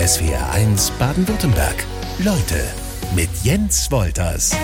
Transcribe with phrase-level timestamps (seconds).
[0.00, 1.84] SWR1 Baden-Württemberg.
[2.20, 2.64] Leute
[3.14, 4.56] mit Jens Wolters.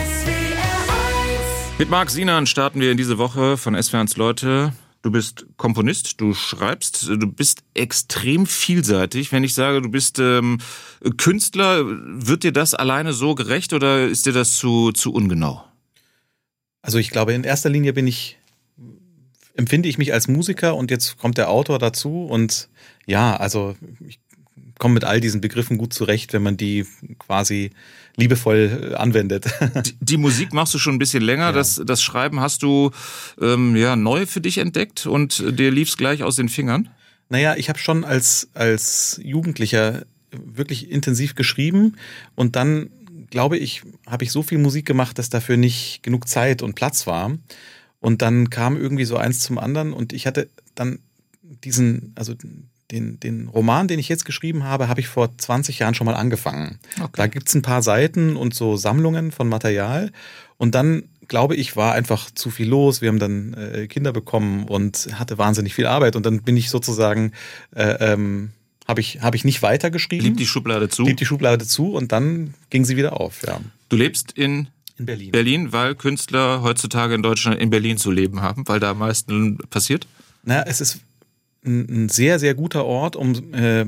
[1.79, 4.73] Mit Marc Sinan starten wir in diese Woche von SWR1 Leute.
[5.03, 9.31] Du bist Komponist, du schreibst, du bist extrem vielseitig.
[9.31, 10.57] Wenn ich sage, du bist ähm,
[11.19, 15.63] Künstler, wird dir das alleine so gerecht oder ist dir das zu, zu ungenau?
[16.81, 18.39] Also ich glaube, in erster Linie bin ich,
[19.53, 22.71] empfinde ich mich als Musiker und jetzt kommt der Autor dazu und
[23.05, 24.19] ja, also ich
[24.79, 26.87] komme mit all diesen Begriffen gut zurecht, wenn man die
[27.19, 27.71] quasi
[28.17, 29.47] liebevoll äh, anwendet.
[29.85, 31.47] Die, die Musik machst du schon ein bisschen länger.
[31.47, 31.53] Ja.
[31.53, 32.91] Das, das Schreiben hast du
[33.41, 36.89] ähm, ja neu für dich entdeckt und dir lief es gleich aus den Fingern?
[37.29, 41.97] Naja, ich habe schon als, als Jugendlicher wirklich intensiv geschrieben
[42.35, 42.91] und dann
[43.31, 47.07] glaube ich, habe ich so viel Musik gemacht, dass dafür nicht genug Zeit und Platz
[47.07, 47.37] war.
[48.01, 51.01] Und dann kam irgendwie so eins zum anderen und ich hatte dann
[51.65, 52.35] diesen, also
[52.91, 56.15] den, den Roman, den ich jetzt geschrieben habe, habe ich vor 20 Jahren schon mal
[56.15, 56.79] angefangen.
[56.99, 57.11] Okay.
[57.15, 60.13] Da gibt's ein paar Seiten und so Sammlungen von Material.
[60.57, 63.03] Und dann, glaube ich, war einfach zu viel los.
[63.03, 66.17] Wir haben dann äh, Kinder bekommen und hatte wahnsinnig viel Arbeit.
[66.17, 67.33] Und dann bin ich sozusagen,
[67.75, 68.51] äh, ähm,
[68.87, 70.25] habe ich, hab ich nicht weitergeschrieben.
[70.25, 71.05] Blieb die Schublade zu?
[71.05, 73.61] Blieb die Schublade zu und dann ging sie wieder auf, ja.
[73.89, 74.69] Du lebst in
[74.99, 75.31] in Berlin.
[75.31, 79.59] Berlin, weil Künstler heutzutage in Deutschland in Berlin zu leben haben, weil da am meisten
[79.69, 80.07] passiert?
[80.43, 81.01] Na, es ist
[81.67, 83.85] ein, sehr, sehr guter Ort, um äh,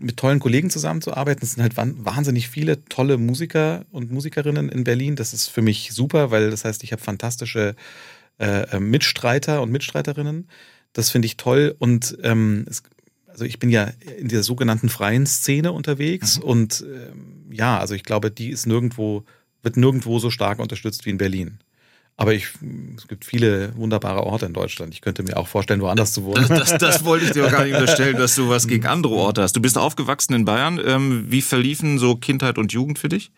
[0.00, 1.44] mit tollen Kollegen zusammenzuarbeiten.
[1.44, 5.16] Es sind halt wahnsinnig viele tolle Musiker und Musikerinnen in Berlin.
[5.16, 7.76] Das ist für mich super, weil das heißt, ich habe fantastische
[8.38, 10.48] äh, Mitstreiter und Mitstreiterinnen.
[10.92, 11.74] Das finde ich toll.
[11.78, 12.82] Und ähm, es,
[13.28, 16.44] also ich bin ja in der sogenannten freien Szene unterwegs mhm.
[16.44, 19.24] und ähm, ja, also ich glaube, die ist nirgendwo,
[19.62, 21.58] wird nirgendwo so stark unterstützt wie in Berlin.
[22.16, 22.48] Aber ich,
[22.96, 24.92] es gibt viele wunderbare Orte in Deutschland.
[24.94, 26.46] Ich könnte mir auch vorstellen, woanders zu wohnen.
[26.48, 29.14] Das, das, das wollte ich dir auch gar nicht unterstellen, dass du was gegen andere
[29.14, 29.56] Orte hast.
[29.56, 30.80] Du bist aufgewachsen in Bayern.
[30.84, 33.32] Ähm, wie verliefen so Kindheit und Jugend für dich?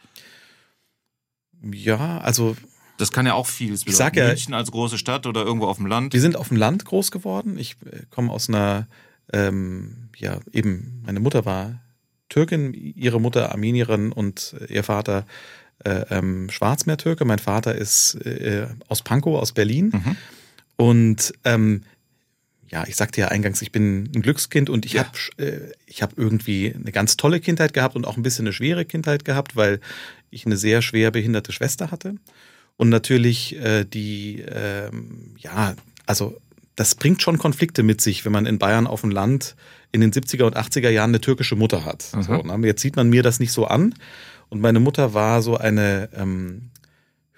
[1.72, 2.56] Ja, also
[2.98, 3.74] das kann ja auch viel.
[3.74, 6.12] Ich sag ja, München als große Stadt oder irgendwo auf dem Land.
[6.12, 7.58] Wir sind auf dem Land groß geworden.
[7.58, 8.86] Ich äh, komme aus einer,
[9.32, 11.80] ähm, ja, eben, meine Mutter war
[12.28, 15.24] Türkin, ihre Mutter Armenierin und ihr Vater
[15.84, 17.24] äh, ähm, Schwarzmeertürke.
[17.24, 19.92] Mein Vater ist äh, aus Pankow, aus Berlin.
[19.92, 20.16] Mhm.
[20.76, 21.82] Und ähm,
[22.68, 25.04] ja, ich sagte ja eingangs, ich bin ein Glückskind und ich ja.
[25.04, 28.52] habe äh, ich habe irgendwie eine ganz tolle Kindheit gehabt und auch ein bisschen eine
[28.52, 29.80] schwere Kindheit gehabt, weil
[30.30, 32.16] ich eine sehr schwer behinderte Schwester hatte
[32.76, 34.90] und natürlich äh, die äh,
[35.38, 35.74] ja,
[36.06, 36.36] also
[36.76, 39.54] das bringt schon Konflikte mit sich, wenn man in Bayern auf dem Land
[39.92, 42.08] in den 70er und 80er Jahren eine türkische Mutter hat.
[42.14, 42.22] Mhm.
[42.22, 42.66] So, ne?
[42.66, 43.94] Jetzt sieht man mir das nicht so an,
[44.48, 46.70] und meine Mutter war so eine ähm,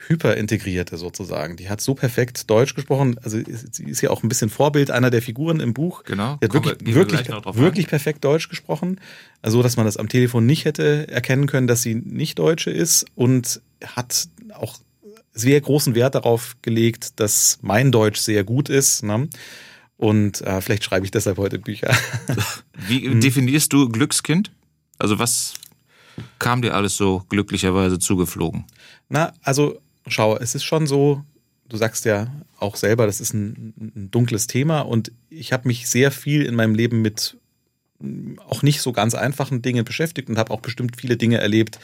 [0.08, 1.56] Hyperintegrierte sozusagen.
[1.56, 3.18] Die hat so perfekt Deutsch gesprochen.
[3.22, 3.38] Also
[3.70, 6.04] sie ist ja auch ein bisschen Vorbild einer der Figuren im Buch.
[6.04, 6.36] Genau.
[6.36, 9.00] Die hat wirklich, wir, wirklich, wirklich perfekt Deutsch gesprochen.
[9.42, 13.06] Also, dass man das am Telefon nicht hätte erkennen können, dass sie nicht Deutsche ist
[13.14, 14.78] und hat auch
[15.32, 19.02] sehr großen Wert darauf gelegt, dass mein Deutsch sehr gut ist.
[19.02, 19.28] Ne?
[19.96, 21.94] Und äh, vielleicht schreibe ich deshalb heute Bücher.
[22.88, 24.50] Wie definierst du Glückskind?
[24.98, 25.54] Also was,
[26.38, 28.64] kam dir alles so glücklicherweise zugeflogen?
[29.08, 31.24] Na, also schau, es ist schon so,
[31.68, 32.28] du sagst ja
[32.58, 36.54] auch selber, das ist ein, ein dunkles Thema und ich habe mich sehr viel in
[36.54, 37.36] meinem Leben mit
[38.00, 41.78] mm, auch nicht so ganz einfachen Dingen beschäftigt und habe auch bestimmt viele Dinge erlebt,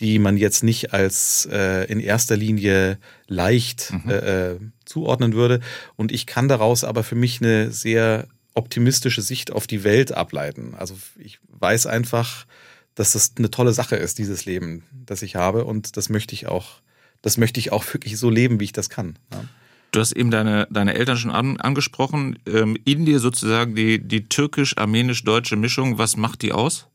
[0.00, 4.10] die man jetzt nicht als äh, in erster Linie leicht mhm.
[4.10, 5.60] äh, äh zuordnen würde.
[5.96, 10.74] Und ich kann daraus aber für mich eine sehr optimistische Sicht auf die Welt ableiten.
[10.76, 12.46] Also ich weiß einfach,
[12.94, 15.64] dass das eine tolle Sache ist, dieses Leben, das ich habe.
[15.64, 16.80] Und das möchte ich auch,
[17.22, 19.18] das möchte ich auch wirklich so leben, wie ich das kann.
[19.32, 19.44] Ja.
[19.90, 22.38] Du hast eben deine, deine Eltern schon an, angesprochen.
[22.46, 26.86] Ähm, in dir sozusagen die, die türkisch-armenisch-deutsche Mischung, was macht die aus?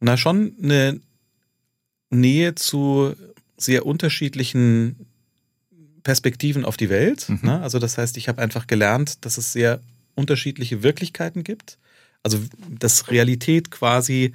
[0.00, 1.00] Na, schon eine
[2.10, 3.14] Nähe zu
[3.56, 5.06] sehr unterschiedlichen
[6.02, 7.28] Perspektiven auf die Welt.
[7.28, 7.40] Mhm.
[7.42, 7.60] Ne?
[7.60, 9.80] Also das heißt, ich habe einfach gelernt, dass es sehr
[10.14, 11.78] unterschiedliche Wirklichkeiten gibt
[12.22, 12.38] also
[12.68, 14.32] dass Realität quasi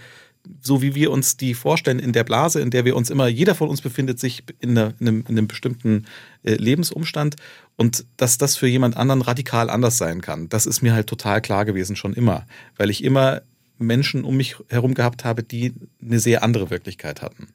[0.61, 3.55] so wie wir uns die vorstellen in der Blase, in der wir uns immer, jeder
[3.55, 6.05] von uns befindet sich in, einer, in, einem, in einem, bestimmten
[6.43, 7.35] äh, Lebensumstand
[7.77, 11.41] und dass das für jemand anderen radikal anders sein kann, das ist mir halt total
[11.41, 12.45] klar gewesen schon immer,
[12.77, 13.41] weil ich immer
[13.77, 17.47] Menschen um mich herum gehabt habe, die eine sehr andere Wirklichkeit hatten.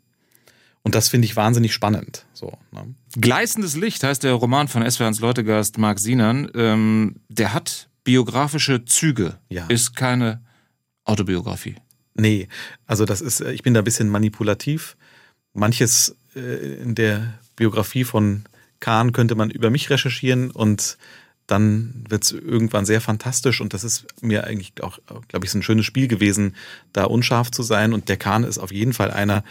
[0.82, 2.24] Und das finde ich wahnsinnig spannend.
[2.32, 2.94] So, ne?
[3.18, 6.50] Gleißendes Licht heißt der Roman von SWRs Leutegast Marc Sinan.
[6.54, 9.38] Ähm, der hat biografische Züge.
[9.48, 9.66] Ja.
[9.66, 10.42] Ist keine
[11.04, 11.76] Autobiografie.
[12.14, 12.48] Nee,
[12.86, 14.96] also das ist, ich bin da ein bisschen manipulativ.
[15.52, 18.44] Manches äh, in der Biografie von
[18.80, 20.98] Kahn könnte man über mich recherchieren und
[21.46, 24.98] dann wird es irgendwann sehr fantastisch und das ist mir eigentlich auch,
[25.28, 26.54] glaube ich, so ein schönes Spiel gewesen,
[26.92, 27.92] da unscharf zu sein.
[27.92, 29.42] Und der Kahn ist auf jeden Fall einer,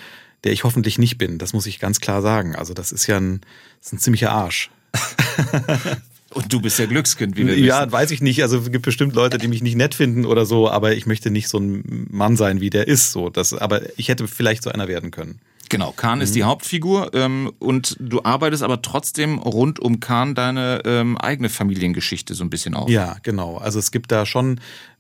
[0.46, 1.38] der ich hoffentlich nicht bin.
[1.38, 2.56] Das muss ich ganz klar sagen.
[2.56, 3.42] Also das ist ja ein,
[3.82, 4.72] ist ein ziemlicher Arsch.
[6.34, 7.92] Und du bist ja Glückskind, wie wir Ja, wissen.
[7.92, 8.42] weiß ich nicht.
[8.44, 11.32] Also es gibt bestimmt Leute, die mich nicht nett finden oder so, aber ich möchte
[11.32, 13.12] nicht so ein Mann sein, wie der ist.
[13.12, 15.40] So, das, aber ich hätte vielleicht so einer werden können.
[15.70, 20.82] Genau, Kahn ist die Hauptfigur ähm, und du arbeitest aber trotzdem rund um Kahn deine
[20.84, 22.90] ähm, eigene Familiengeschichte so ein bisschen auf.
[22.90, 23.58] Ja, genau.
[23.58, 24.60] Also es gibt da schon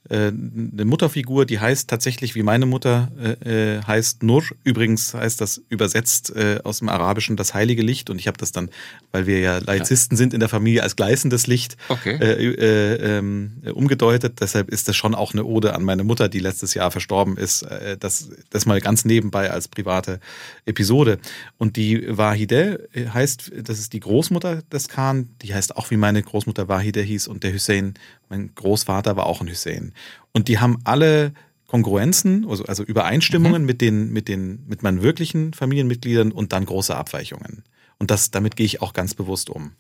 [0.10, 3.10] eine Mutterfigur, die heißt tatsächlich wie meine Mutter
[3.44, 4.40] äh, äh, heißt Nur.
[4.64, 8.52] Übrigens heißt das übersetzt äh, aus dem Arabischen das heilige Licht und ich habe das
[8.52, 8.70] dann,
[9.12, 12.18] weil wir ja Laizisten sind in der Familie, als gleißendes Licht Okay.
[12.20, 14.40] äh, äh, ähm, umgedeutet.
[14.40, 17.64] Deshalb ist das schon auch eine Ode an meine Mutter, die letztes Jahr verstorben ist.
[17.64, 20.20] Äh, das, das mal ganz nebenbei als private
[20.66, 21.20] Episode.
[21.58, 26.24] Und die Wahide heißt, das ist die Großmutter des Khan, die heißt auch wie meine
[26.24, 27.96] Großmutter Wahide hieß und der Hussein,
[28.30, 29.94] mein Großvater war auch ein Hussein.
[30.32, 31.34] Und die haben alle
[31.68, 36.96] Kongruenzen, also, also Übereinstimmungen mit den, mit den, mit meinen wirklichen Familienmitgliedern und dann große
[36.96, 37.64] Abweichungen.
[38.00, 39.74] Und das, damit gehe ich auch ganz bewusst um.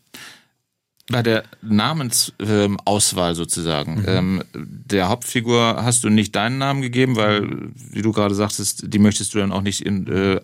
[1.11, 8.03] Bei der Namensauswahl sozusagen, ähm, der Hauptfigur hast du nicht deinen Namen gegeben, weil, wie
[8.03, 10.39] du gerade sagtest, die möchtest du dann auch nicht in äh,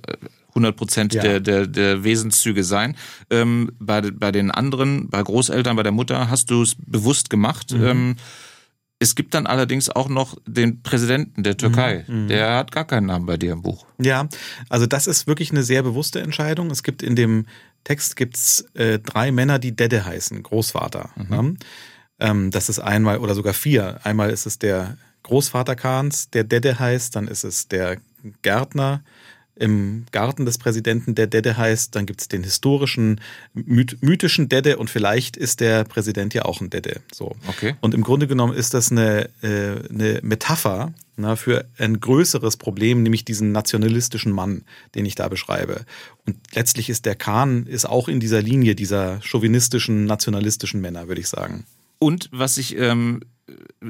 [0.55, 1.21] 100 Prozent Ja.
[1.21, 2.95] der, der, der Wesenszüge sein.
[3.29, 7.71] Ähm, bei, bei den anderen, bei Großeltern, bei der Mutter hast du es bewusst gemacht.
[7.73, 8.15] Ähm,
[8.97, 12.05] es gibt dann allerdings auch noch den Präsidenten der Türkei.
[12.29, 13.85] Der hat gar keinen Namen bei dir im Buch.
[14.01, 14.29] Ja,
[14.69, 16.71] also das ist wirklich eine sehr bewusste Entscheidung.
[16.71, 17.45] Es gibt in dem
[17.83, 21.09] Text gibt's äh, drei Männer, die Dede heißen, Großvater.
[21.29, 21.55] Ne?
[22.19, 23.99] Ähm, das ist einmal oder sogar vier.
[24.03, 27.97] Einmal ist es der Großvater Kahns, der Dede heißt, dann ist es der
[28.43, 29.03] Gärtner
[29.55, 33.21] im Garten des Präsidenten, der Dede heißt, dann gibt's den historischen,
[33.53, 37.01] myth mythischen Dede und vielleicht ist der Präsident ja auch ein Dede.
[37.13, 37.35] So.
[37.47, 37.75] Okay.
[37.81, 43.03] Und im Grunde genommen ist das eine, äh, eine Metapher na, für ein größeres Problem,
[43.03, 44.63] nämlich diesen nationalistischen Mann,
[44.95, 45.85] den ich da beschreibe.
[46.25, 51.21] Und letztlich ist der Kahn ist auch in dieser Linie dieser chauvinistischen, nationalistischen Männer, würde
[51.21, 51.65] ich sagen.
[51.99, 53.21] Und was ich ähm,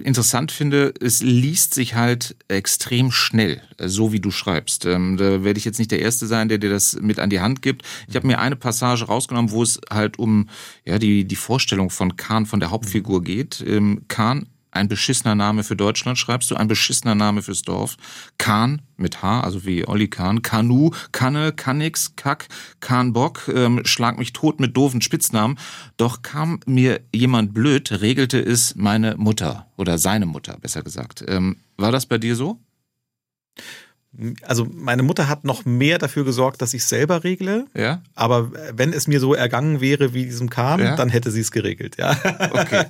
[0.03, 4.85] interessant finde, es liest sich halt extrem schnell, äh, so wie du schreibst.
[4.85, 7.39] Ähm, da werde ich jetzt nicht der Erste sein, der dir das mit an die
[7.39, 7.83] Hand gibt.
[8.07, 10.49] Ich habe mir eine Passage rausgenommen, wo es halt um
[10.83, 13.63] ja die, die Vorstellung von Kahn, von der Hauptfigur geht.
[13.65, 17.97] Ähm, Kahn, ein beschissener Name für Deutschland, schreibst du, ein beschissener Name fürs Dorf.
[18.37, 20.41] Kahn mit H, also wie Olli Kahn.
[20.41, 22.47] Kanu, Kanne, Kannix, Kack,
[22.79, 25.57] Kahnbock, ähm, schlag mich tot mit doofen Spitznamen.
[25.97, 31.23] Doch kam mir jemand blöd, regelte es meine Mutter oder seine Mutter, besser gesagt.
[31.27, 32.59] Ähm, war das bei dir so?
[34.43, 37.65] Also meine Mutter hat noch mehr dafür gesorgt, dass ich es selber regle.
[37.75, 38.01] Ja.
[38.15, 40.95] Aber wenn es mir so ergangen wäre wie diesem Kahn, Ja.
[40.95, 42.15] dann hätte sie es geregelt, ja.
[42.51, 42.85] Okay.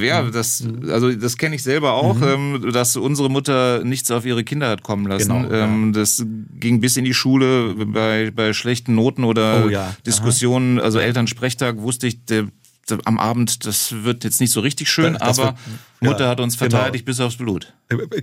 [0.00, 4.44] Ja, das, also das kenne ich selber auch, ähm, dass unsere Mutter nichts auf ihre
[4.44, 5.28] Kinder hat kommen lassen.
[5.42, 5.64] Genau, ja.
[5.64, 6.24] ähm, das
[6.58, 11.78] ging bis in die Schule bei, bei schlechten Noten oder Oh ja, Diskussionen, also Elternsprechtag
[11.78, 12.48] wusste ich, der,
[13.04, 15.54] am Abend, das wird jetzt nicht so richtig schön, Das aber
[16.02, 16.70] Mutter ja, hat uns genau.
[16.70, 17.72] verteidigt bis aufs Blut.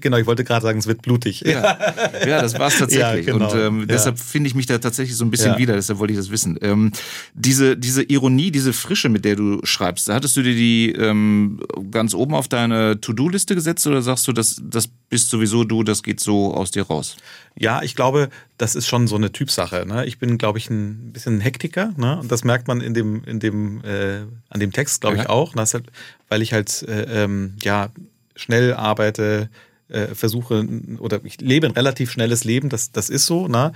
[0.02, 1.42] Genau, ich wollte gerade sagen, es wird blutig.
[1.42, 1.78] Ja,
[2.28, 3.28] ja das war es tatsächlich.
[3.28, 3.52] Ja, genau.
[3.52, 6.20] Und ähm, deshalb finde ich mich da tatsächlich so ein bisschen wieder, deshalb wollte ich
[6.20, 6.58] das wissen.
[6.62, 6.92] Ähm,
[7.34, 11.62] diese, diese Ironie, diese Frische, mit der du schreibst, hattest du dir die ähm,
[11.92, 16.04] ganz oben auf deine To-Do-Liste gesetzt oder sagst du, das, das bist sowieso du, das
[16.04, 17.18] geht so aus dir raus?
[17.56, 19.86] Ja, ich glaube, das ist schon so eine Typsache.
[19.86, 20.06] Ne?
[20.06, 21.94] Ich bin, glaube ich, ein bisschen ein Hektiker.
[21.98, 22.20] Ne?
[22.20, 25.54] Und das merkt man in dem, in dem, äh, an dem Text, glaube ich, auch.
[25.54, 25.86] Das halt,
[26.30, 27.90] weil ich halt äh, ähm, ja
[28.36, 29.50] schnell arbeite,
[29.90, 30.66] äh, versuche
[31.00, 32.70] oder ich lebe ein relativ schnelles Leben.
[32.70, 33.48] Das, das ist so.
[33.48, 33.74] Ne?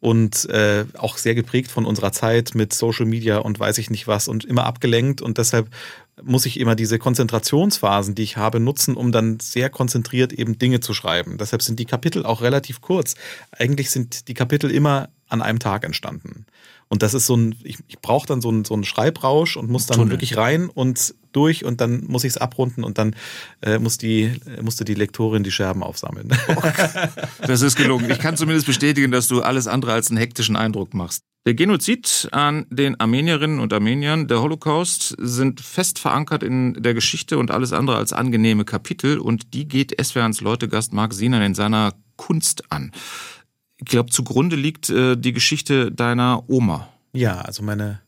[0.00, 4.06] Und äh, auch sehr geprägt von unserer Zeit mit Social Media und weiß ich nicht
[4.06, 5.20] was und immer abgelenkt.
[5.20, 5.68] Und deshalb
[6.22, 10.80] muss ich immer diese Konzentrationsphasen, die ich habe, nutzen, um dann sehr konzentriert eben Dinge
[10.80, 11.36] zu schreiben.
[11.38, 13.14] Deshalb sind die Kapitel auch relativ kurz.
[13.50, 16.46] Eigentlich sind die Kapitel immer an einem Tag entstanden.
[16.88, 19.70] Und das ist so ein, ich, ich brauche dann so einen, so einen Schreibrausch und
[19.70, 20.12] muss dann Tunnel.
[20.12, 23.14] wirklich rein und durch und dann muss ich es abrunden und dann
[23.60, 26.28] äh, muss die, äh, musste die Lektorin die Scherben aufsammeln.
[27.46, 28.10] Das ist gelungen.
[28.10, 31.22] Ich kann zumindest bestätigen, dass du alles andere als einen hektischen Eindruck machst.
[31.46, 37.38] Der Genozid an den Armenierinnen und Armeniern, der Holocaust, sind fest verankert in der Geschichte
[37.38, 39.18] und alles andere als angenehme Kapitel.
[39.18, 42.92] Und die geht SWRs Leutegast Marc Sinan in seiner Kunst an.
[43.78, 46.88] Ich glaube, zugrunde liegt äh, die Geschichte deiner Oma.
[47.12, 48.00] Ja, also meine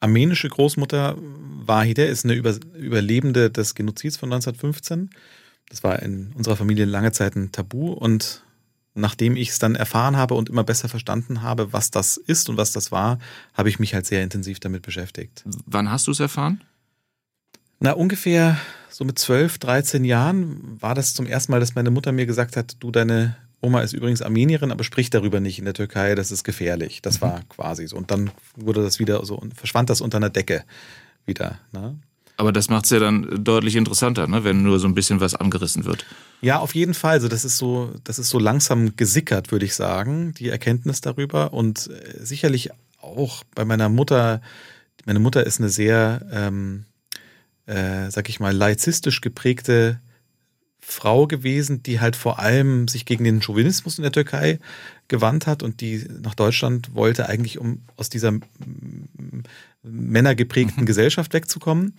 [0.00, 5.10] armenische Großmutter Wahide ist eine Über Überlebende des Genozids von 1915.
[5.68, 8.42] Das war in unserer Familie lange Zeit ein Tabu und
[8.94, 12.56] nachdem ich es dann erfahren habe und immer besser verstanden habe, was das ist und
[12.56, 13.18] was das war,
[13.54, 15.44] habe ich mich halt sehr intensiv damit beschäftigt.
[15.66, 16.62] Wann hast du es erfahren?
[17.80, 18.58] Na, ungefähr
[18.90, 22.56] so mit 12, 13 Jahren war das zum ersten Mal, dass meine Mutter mir gesagt
[22.56, 26.30] hat, du, deine Oma ist übrigens Armenierin, aber spricht darüber nicht in der Türkei, das
[26.30, 27.02] ist gefährlich.
[27.02, 27.22] Das mhm.
[27.22, 27.96] war quasi so.
[27.96, 30.64] Und dann wurde das wieder so und verschwand das unter einer Decke
[31.26, 31.58] wieder.
[31.72, 31.98] Ne?
[32.36, 34.44] Aber das macht es ja dann deutlich interessanter, ne?
[34.44, 36.06] wenn nur so ein bisschen was angerissen wird.
[36.40, 37.14] Ja, auf jeden Fall.
[37.14, 41.52] Also das ist so, das ist so langsam gesickert, würde ich sagen, die Erkenntnis darüber.
[41.52, 44.40] Und äh, sicherlich auch bei meiner Mutter.
[45.04, 46.84] Meine Mutter ist eine sehr, ähm,
[47.66, 49.98] äh, sag ich mal, laizistisch geprägte
[50.90, 54.58] Frau gewesen, die halt vor allem sich gegen den Chauvinismus in der Türkei
[55.06, 58.32] gewandt hat und die nach Deutschland wollte, eigentlich um aus dieser
[59.82, 60.86] männergeprägten mhm.
[60.86, 61.94] Gesellschaft wegzukommen.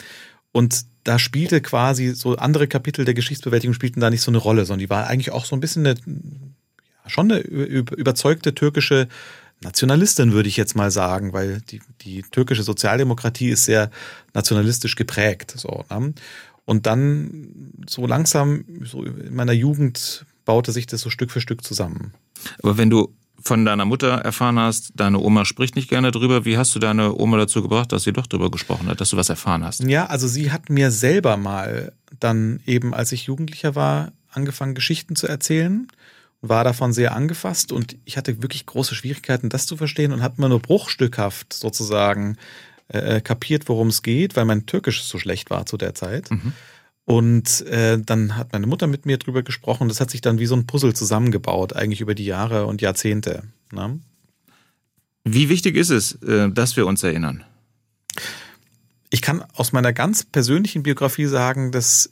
[0.52, 4.66] Und da spielte quasi so andere Kapitel der Geschichtsbewältigung spielten da nicht so eine Rolle,
[4.66, 9.08] sondern die war eigentlich auch so ein bisschen eine, ja, schon eine überzeugte türkische
[9.62, 13.92] Nationalistin, würde ich jetzt mal sagen, weil die, die türkische Sozialdemokratie ist sehr
[14.34, 15.54] nationalistisch geprägt.
[15.56, 16.14] So, ne?
[16.70, 21.64] Und dann so langsam, so in meiner Jugend, baute sich das so Stück für Stück
[21.64, 22.14] zusammen.
[22.62, 23.12] Aber wenn du
[23.42, 27.18] von deiner Mutter erfahren hast, deine Oma spricht nicht gerne drüber, wie hast du deine
[27.18, 29.84] Oma dazu gebracht, dass sie doch drüber gesprochen hat, dass du was erfahren hast?
[29.84, 35.16] Ja, also sie hat mir selber mal dann eben, als ich Jugendlicher war, angefangen, Geschichten
[35.16, 35.88] zu erzählen
[36.42, 40.36] war davon sehr angefasst und ich hatte wirklich große Schwierigkeiten, das zu verstehen und habe
[40.38, 42.38] immer nur bruchstückhaft sozusagen
[42.92, 46.32] äh, äh, kapiert, worum es geht, weil mein Türkisch so schlecht war zu der Zeit.
[46.32, 46.54] Mhm.
[47.06, 49.88] Und äh, dann hat meine Mutter mit mir drüber gesprochen.
[49.88, 53.44] Das hat sich dann wie so ein Puzzle zusammengebaut, eigentlich über die Jahre und Jahrzehnte.
[53.72, 54.00] Ne?
[55.24, 57.44] Wie wichtig ist es, äh, dass wir uns erinnern?
[59.10, 62.12] Ich kann aus meiner ganz persönlichen Biografie sagen, dass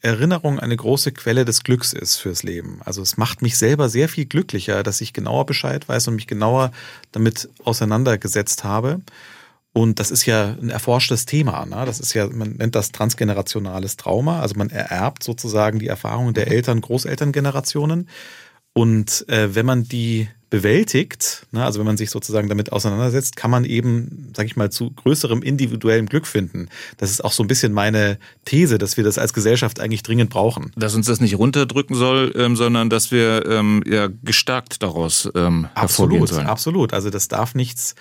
[0.00, 2.80] Erinnerung eine große Quelle des Glücks ist fürs Leben.
[2.84, 6.26] Also es macht mich selber sehr viel glücklicher, dass ich genauer Bescheid weiß und mich
[6.26, 6.70] genauer
[7.12, 9.00] damit auseinandergesetzt habe.
[9.76, 11.66] Und das ist ja ein erforschtes Thema.
[11.66, 11.84] Ne?
[11.84, 14.40] Das ist ja, man nennt das transgenerationales Trauma.
[14.40, 18.08] Also man ererbt sozusagen die Erfahrungen der Eltern, Großelterngenerationen.
[18.72, 23.50] Und äh, wenn man die bewältigt, ne, also wenn man sich sozusagen damit auseinandersetzt, kann
[23.50, 26.68] man eben, sag ich mal, zu größerem individuellem Glück finden.
[26.98, 30.30] Das ist auch so ein bisschen meine These, dass wir das als Gesellschaft eigentlich dringend
[30.30, 30.72] brauchen.
[30.76, 35.66] Dass uns das nicht runterdrücken soll, ähm, sondern dass wir ähm, ja gestärkt daraus ähm,
[35.74, 36.46] absolut, sollen.
[36.46, 37.96] Absolut, also das darf nichts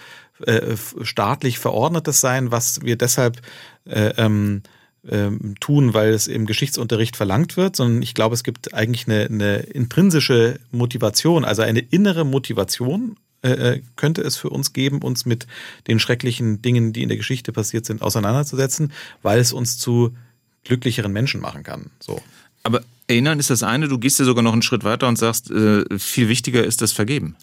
[0.46, 3.42] äh, staatlich Verordnetes sein, was wir deshalb
[3.86, 4.62] äh, ähm,
[5.10, 9.26] ähm, tun, weil es im Geschichtsunterricht verlangt wird, sondern ich glaube, es gibt eigentlich eine,
[9.26, 15.26] eine intrinsische Motivation, also eine innere Motivation äh, äh, könnte es für uns geben, uns
[15.26, 15.46] mit
[15.88, 20.16] den schrecklichen Dingen, die in der Geschichte passiert sind, auseinanderzusetzen, weil es uns zu
[20.64, 21.92] glücklicheren Menschen machen kann.
[22.00, 22.22] So.
[22.64, 25.52] Aber erinnern ist das eine, du gehst ja sogar noch einen Schritt weiter und sagst,
[25.52, 27.36] äh, viel wichtiger ist das Vergeben.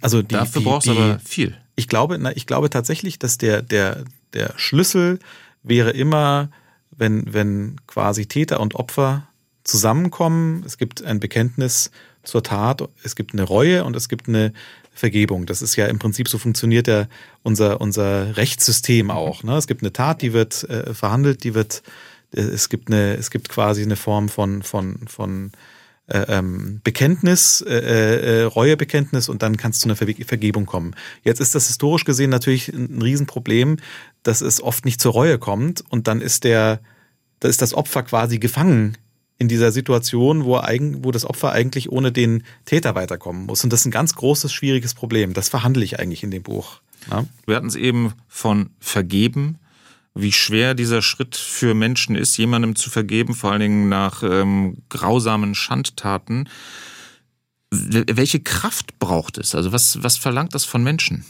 [0.00, 1.54] Also die, Dafür die, brauchst du aber viel.
[1.74, 5.18] Ich glaube, na, ich glaube tatsächlich, dass der, der, der Schlüssel
[5.66, 6.50] wäre immer,
[6.90, 9.28] wenn, wenn quasi Täter und Opfer
[9.64, 10.62] zusammenkommen.
[10.64, 11.90] Es gibt ein Bekenntnis
[12.22, 14.52] zur Tat, es gibt eine Reue und es gibt eine
[14.92, 15.46] Vergebung.
[15.46, 17.06] Das ist ja im Prinzip so funktioniert ja
[17.42, 19.42] unser, unser Rechtssystem auch.
[19.42, 19.56] Ne?
[19.56, 21.82] Es gibt eine Tat, die wird äh, verhandelt, die wird,
[22.34, 25.52] äh, es gibt eine, es gibt quasi eine Form von, von, von
[26.08, 30.94] äh, ähm, Bekenntnis, äh, äh, Reuebekenntnis und dann kannst du eine Ver Vergebung kommen.
[31.24, 33.78] Jetzt ist das historisch gesehen natürlich ein Riesenproblem,
[34.26, 36.80] dass es oft nicht zur Reue kommt und dann ist der,
[37.40, 38.96] da ist das Opfer quasi gefangen
[39.38, 43.62] in dieser Situation, wo, eigen, wo das Opfer eigentlich ohne den Täter weiterkommen muss.
[43.64, 45.34] Und das ist ein ganz großes, schwieriges Problem.
[45.34, 46.80] Das verhandle ich eigentlich in dem Buch.
[47.10, 47.26] Ja?
[47.46, 49.58] Wir hatten es eben von Vergeben
[50.18, 54.78] wie schwer dieser Schritt für Menschen ist, jemandem zu vergeben, vor allen Dingen nach ähm,
[54.88, 56.48] grausamen Schandtaten.
[57.70, 59.54] Welche Kraft braucht es?
[59.54, 61.26] Also was, was verlangt das von Menschen?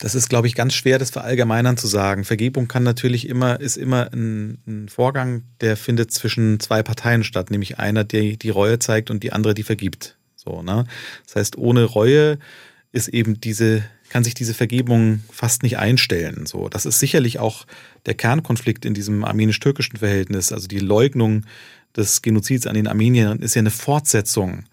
[0.00, 2.24] Das ist, glaube ich, ganz schwer, das verallgemeinern zu sagen.
[2.24, 7.50] Vergebung kann natürlich immer, ist immer ein, ein, Vorgang, der findet zwischen zwei Parteien statt,
[7.50, 10.16] nämlich einer, der die Reue zeigt und die andere, die vergibt.
[10.36, 10.86] So, ne?
[11.26, 12.38] Das heißt, ohne Reue
[12.92, 16.44] ist eben diese kann sich diese Vergebung fast nicht einstellen.
[16.44, 17.64] So, das ist sicherlich auch
[18.06, 20.52] der Kernkonflikt in diesem armenisch-türkischen Verhältnis.
[20.52, 21.46] Also die Leugnung
[21.96, 24.64] des Genozids an den Armeniern ist ja eine Fortsetzung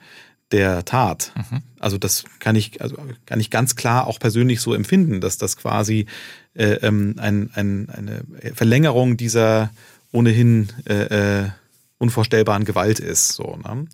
[0.51, 1.33] der Tat.
[1.35, 1.61] Mhm.
[1.79, 5.57] Also das kann ich, also kann ich ganz klar auch persönlich so empfinden, dass das
[5.57, 6.05] quasi
[6.53, 8.23] äh, ähm, ein, ein, eine
[8.53, 9.71] Verlängerung dieser
[10.11, 11.49] ohnehin äh, äh,
[11.97, 13.33] unvorstellbaren Gewalt ist.
[13.33, 13.87] So, ne?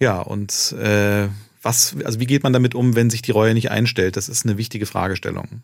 [0.00, 1.28] Ja, und äh,
[1.62, 4.16] was, also wie geht man damit um, wenn sich die Reue nicht einstellt?
[4.16, 5.62] Das ist eine wichtige Fragestellung.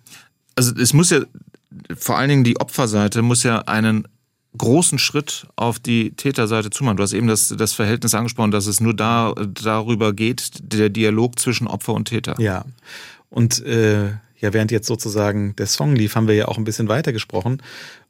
[0.54, 1.20] Also es muss ja,
[1.96, 4.06] vor allen Dingen die Opferseite muss ja einen
[4.56, 6.96] großen Schritt auf die Täterseite zumachen.
[6.96, 11.38] Du hast eben das, das Verhältnis angesprochen, dass es nur da, darüber geht, der Dialog
[11.38, 12.34] zwischen Opfer und Täter.
[12.40, 12.64] Ja.
[13.30, 14.06] Und äh,
[14.40, 17.62] ja, während jetzt sozusagen der Song lief, haben wir ja auch ein bisschen weiter gesprochen.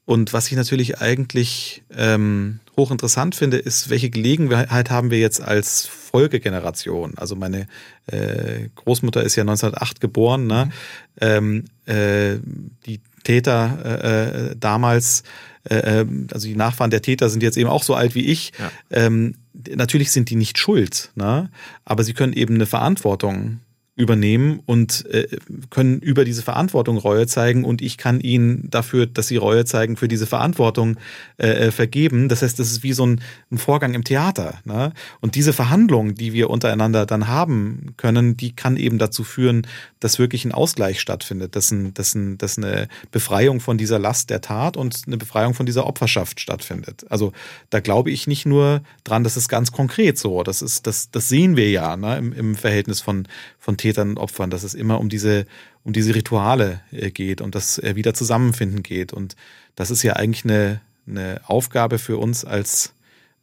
[0.05, 5.85] Und was ich natürlich eigentlich ähm, hochinteressant finde, ist, welche Gelegenheit haben wir jetzt als
[5.85, 7.13] Folgegeneration?
[7.17, 7.67] Also meine
[8.07, 10.47] äh, Großmutter ist ja 1908 geboren.
[10.47, 10.67] Ne?
[10.67, 10.73] Mhm.
[11.21, 12.39] Ähm, äh,
[12.87, 15.25] die Täter äh, äh damals,
[15.71, 18.53] äh, ähm, also die Nachfahren der Täter sind jetzt eben auch so alt wie ich.
[18.59, 18.71] Ja.
[18.91, 19.35] Ähm,
[19.75, 21.51] natürlich sind die nicht schuld, ne?
[21.85, 23.61] aber sie können eben eine Verantwortung
[23.99, 25.27] übernehmen und äh,
[25.71, 29.97] können über diese Verantwortung Reue zeigen und ich kann ihnen dafür, dass sie Reue zeigen,
[29.97, 30.97] für diese Verantwortung
[31.37, 32.29] äh, äh, vergeben.
[32.29, 34.61] Das heißt, das ist wie so ein, ein Vorgang im Theater.
[34.65, 34.93] Ne?
[35.21, 39.67] Und diese Verhandlung, die wir untereinander dann haben können, die kann eben dazu führen,
[39.99, 44.31] dass wirklich ein Ausgleich stattfindet, dass, ein, dass, ein, dass eine Befreiung von dieser Last
[44.31, 47.05] der Tat und eine Befreiung von dieser Opferschaft stattfindet.
[47.11, 47.33] Also
[47.71, 50.45] da glaube ich nicht nur dran, das ist ganz konkret so.
[50.45, 53.27] Das ist, das, das sehen wir ja ne, im, im Verhältnis von,
[53.59, 55.47] von Tätern und Opfern, dass es immer um diese,
[55.83, 59.13] um diese Rituale äh, geht und das wieder zusammenfinden geht.
[59.13, 59.35] Und
[59.77, 62.93] das ist ja eigentlich eine, eine Aufgabe für uns als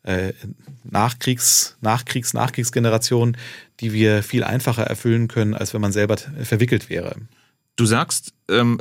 [0.03, 0.33] äh,
[0.83, 3.37] Nachkriegs, Nachkriegs, Nachkriegsgeneration,
[3.79, 7.15] die wir viel einfacher erfüllen können, als wenn man selber verwickelt wäre.
[7.75, 8.79] Du sagst, ähm,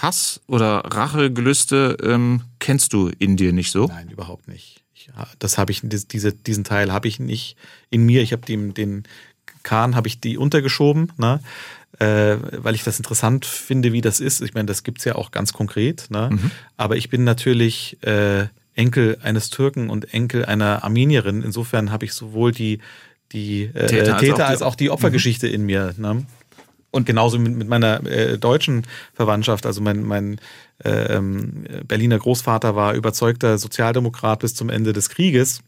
[0.00, 3.88] Hass oder Rachegelüste ähm, kennst du in dir nicht so?
[3.88, 4.84] Nein, überhaupt nicht.
[4.94, 7.56] Ich, das habe ich, diese, diesen Teil habe ich nicht
[7.90, 8.22] in mir.
[8.22, 9.02] Ich habe den, den
[9.66, 11.40] Kahn habe ich die untergeschoben, ne?
[11.98, 14.42] Äh, weil ich das interessant finde, wie das ist.
[14.42, 16.10] Ich meine, das gibt es ja auch ganz konkret.
[16.10, 16.28] Ne?
[16.30, 16.50] Mhm.
[16.76, 21.42] Aber ich bin natürlich äh, Enkel eines Türken und Enkel einer Armenierin.
[21.42, 22.80] Insofern habe ich sowohl die,
[23.32, 25.54] die äh, Täter, Täter, als, auch, als auch die Opfergeschichte mhm.
[25.54, 25.94] in mir.
[25.96, 26.26] Ne?
[26.90, 28.82] Und genauso mit, mit meiner äh, deutschen
[29.14, 29.64] Verwandtschaft.
[29.64, 30.38] Also mein, mein
[30.80, 31.18] äh,
[31.88, 35.62] Berliner Großvater war überzeugter Sozialdemokrat bis zum Ende des Krieges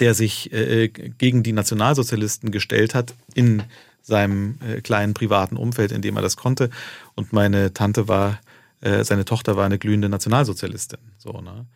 [0.00, 3.62] der sich äh, gegen die Nationalsozialisten gestellt hat in
[4.02, 6.70] seinem äh, kleinen privaten Umfeld, in dem er das konnte.
[7.14, 8.40] Und meine Tante war,
[8.80, 10.98] äh, seine Tochter war eine glühende Nationalsozialistin.
[11.18, 11.66] So, ne?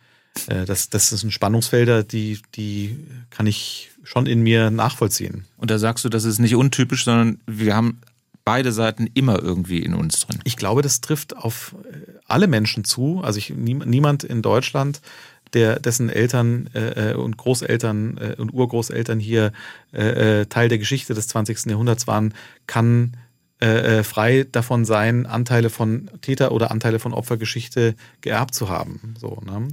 [0.47, 2.97] Äh, das, das sind Spannungsfelder, die, die
[3.29, 5.45] kann ich schon in mir nachvollziehen.
[5.57, 8.01] Und da sagst du, das ist nicht untypisch, sondern wir haben
[8.45, 10.39] beide Seiten immer irgendwie in uns drin.
[10.43, 13.21] Ich glaube, das trifft auf äh, alle Menschen zu.
[13.23, 15.01] Also ich, niemand in Deutschland
[15.53, 19.51] der, dessen Eltern äh, äh, und Großeltern äh, und Urgroßeltern hier
[19.93, 21.65] äh, äh Teil der Geschichte des 20.
[21.65, 22.33] Jahrhunderts waren,
[22.67, 23.17] kann
[23.59, 29.15] äh, frei davon sein, Anteile von Täter oder Anteile von Opfergeschichte geerbt zu haben.
[29.19, 29.67] So, ne?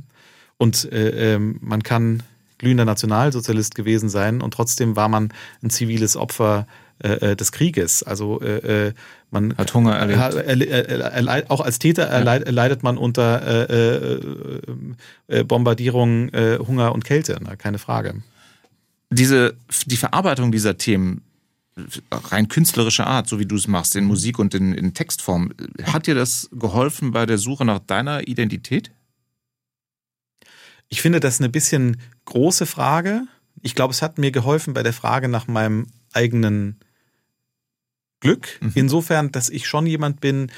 [0.58, 2.22] Und äh, ähm, man kann
[2.58, 6.66] glühender Nationalsozialist gewesen sein und trotzdem war man ein ziviles Opfer
[7.02, 8.02] äh, äh, des Krieges.
[8.02, 8.92] Also äh, äh
[9.30, 11.50] man hat Hunger erlebt.
[11.50, 14.20] auch als Täter erleid, leidet man unter äh,
[15.26, 17.56] äh, Bombardierung, äh, Hunger und Kälte, ne?
[17.56, 18.22] keine Frage.
[19.10, 21.22] Diese, die Verarbeitung dieser Themen,
[22.10, 26.06] rein künstlerischer Art, so wie du es machst, in Musik und in, in Textform, hat
[26.06, 28.90] dir das geholfen bei der Suche nach deiner Identität?
[30.88, 33.22] Ich finde das eine bisschen große Frage.
[33.62, 36.78] Ich glaube, es hat mir geholfen bei der Frage nach meinem eigenen
[38.20, 38.58] Glück.
[38.60, 38.72] Mhm.
[38.74, 40.50] Insofern, dass ich schon jemand bin,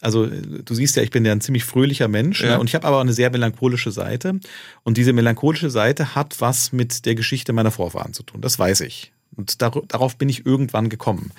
[0.00, 2.48] also du siehst ja, ich bin ja ein ziemlich fröhlicher Mensch ne?
[2.48, 2.54] ja.
[2.54, 2.60] ne?
[2.60, 4.38] und ich habe aber eine sehr melancholische Seite.
[4.82, 8.40] Und diese melancholische Seite hat was mit der Geschichte meiner Vorfahren zu tun.
[8.40, 9.12] Das weiß ich.
[9.36, 11.32] Und dar darauf bin ich irgendwann gekommen.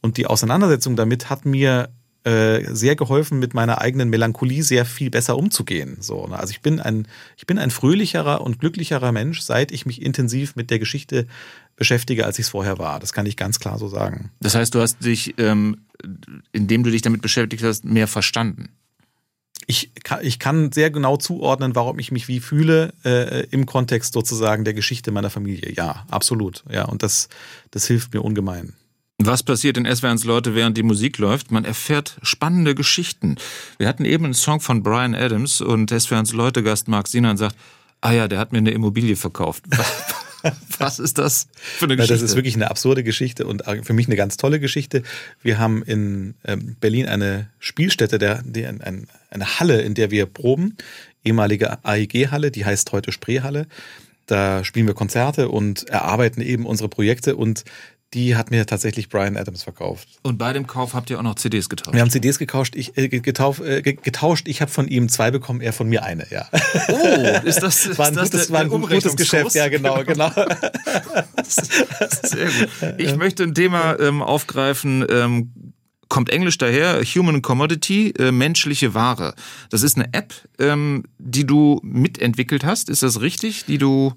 [0.00, 1.90] Und die Auseinandersetzung damit hat mir
[2.24, 5.96] äh, sehr geholfen, mit meiner eigenen Melancholie sehr viel besser umzugehen.
[6.00, 6.38] So, ne?
[6.38, 10.54] Also ich bin ein, ich bin ein fröhlicherer und glücklicherer Mensch, seit ich mich intensiv
[10.54, 11.26] mit der Geschichte
[11.76, 13.00] beschäftige, als ich es vorher war.
[13.00, 14.30] Das kann ich ganz klar so sagen.
[14.40, 15.78] Das heißt, du hast dich, ähm,
[16.52, 18.68] indem du dich damit beschäftigt hast, mehr verstanden.
[19.66, 24.12] Ich kann, ich kann sehr genau zuordnen, warum ich mich wie fühle äh, im Kontext
[24.12, 25.72] sozusagen der Geschichte meiner Familie.
[25.72, 26.64] Ja, absolut.
[26.70, 27.28] Ja, und das,
[27.70, 28.74] das hilft mir ungemein.
[29.26, 31.50] Was passiert in SWRs Leute, während die Musik läuft?
[31.52, 33.36] Man erfährt spannende Geschichten.
[33.78, 37.56] Wir hatten eben einen Song von Brian Adams und SWRs Leute Gast Mark Sinan sagt,
[38.00, 39.64] ah ja, der hat mir eine Immobilie verkauft.
[40.78, 42.14] Was ist das für eine Geschichte?
[42.14, 45.04] Das ist wirklich eine absurde Geschichte und für mich eine ganz tolle Geschichte.
[45.40, 50.76] Wir haben in ähm, Berlin eine Spielstätte, der, eine Halle, in der wir proben,
[51.24, 53.68] ehemalige AEG-Halle, die heißt heute Spreehalle.
[54.26, 57.64] Da spielen wir Konzerte und erarbeiten eben unsere Projekte und
[58.14, 60.08] die hat mir tatsächlich Brian Adams verkauft.
[60.22, 61.94] Und bei dem Kauf habt ihr auch noch CDs getauscht?
[61.94, 62.76] Wir haben CDs getauscht.
[62.76, 64.48] Ich, äh, getauf, äh, getauscht.
[64.48, 66.48] Ich habe von ihm zwei bekommen, er von mir eine, ja.
[66.88, 70.30] Oh, ist das, das war ein, das gutes, war ein gutes Geschäft, ja, genau, genau.
[71.42, 72.94] Sehr gut.
[72.98, 75.74] Ich möchte ein Thema ähm, aufgreifen, ähm,
[76.08, 79.34] kommt Englisch daher, Human Commodity, äh, menschliche Ware.
[79.70, 83.64] Das ist eine App, ähm, die du mitentwickelt hast, ist das richtig?
[83.64, 84.12] Die du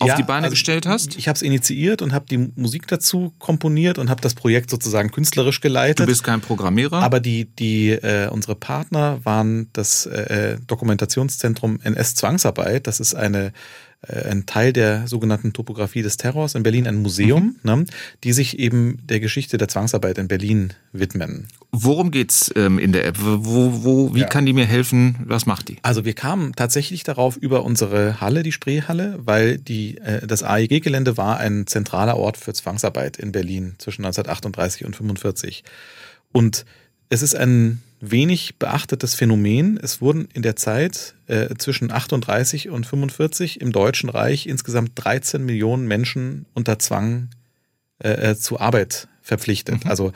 [0.00, 1.16] auf ja, die Beine also gestellt hast?
[1.16, 5.10] Ich habe es initiiert und habe die Musik dazu komponiert und habe das Projekt sozusagen
[5.10, 6.00] künstlerisch geleitet.
[6.00, 7.02] Du bist kein Programmierer?
[7.02, 12.86] Aber die, die äh, unsere Partner waren das äh, Dokumentationszentrum NS Zwangsarbeit.
[12.86, 13.50] Das ist eine äh,
[14.06, 17.80] ein Teil der sogenannten Topografie des Terrors in Berlin, ein Museum, mhm.
[17.80, 17.84] ne,
[18.22, 21.48] die sich eben der Geschichte der Zwangsarbeit in Berlin widmen.
[21.72, 23.16] Worum geht's ähm, in der App?
[23.20, 24.26] Wo, wo, wie ja.
[24.26, 25.16] kann die mir helfen?
[25.26, 25.78] Was macht die?
[25.82, 31.16] Also wir kamen tatsächlich darauf über unsere Halle, die Spreehalle, weil die, äh, das AEG-Gelände
[31.16, 35.64] war ein zentraler Ort für Zwangsarbeit in Berlin zwischen 1938 und 1945.
[36.32, 36.64] Und
[37.10, 39.78] es ist ein wenig beachtetes Phänomen.
[39.82, 45.44] Es wurden in der Zeit äh, zwischen 38 und 45 im Deutschen Reich insgesamt 13
[45.44, 47.28] Millionen Menschen unter Zwang
[48.02, 49.84] äh, äh zu Arbeit verpflichtet.
[49.84, 49.90] Mhm.
[49.90, 50.12] Also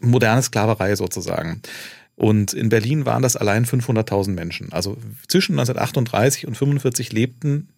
[0.00, 1.62] moderne Sklaverei sozusagen.
[2.16, 4.72] Und in Berlin waren das allein 500.000 Menschen.
[4.72, 7.68] Also zwischen 1938 und 45 lebten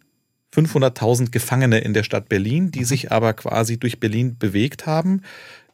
[0.54, 2.84] 500.000 Gefangene in der Stadt Berlin, die mhm.
[2.84, 5.22] sich aber quasi durch Berlin bewegt haben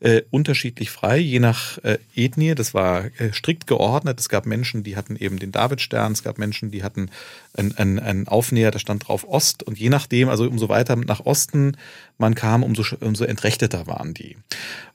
[0.01, 2.55] äh, unterschiedlich frei, je nach äh, Ethnie.
[2.55, 4.21] Das war äh, strikt geordnet.
[4.21, 7.11] Es gab Menschen, die hatten eben den Davidstern, es gab Menschen, die hatten
[7.55, 9.63] einen ein Aufnäher, da stand drauf Ost.
[9.63, 11.77] Und je nachdem, also umso weiter nach Osten
[12.17, 14.37] man kam, umso, umso entrechteter waren die.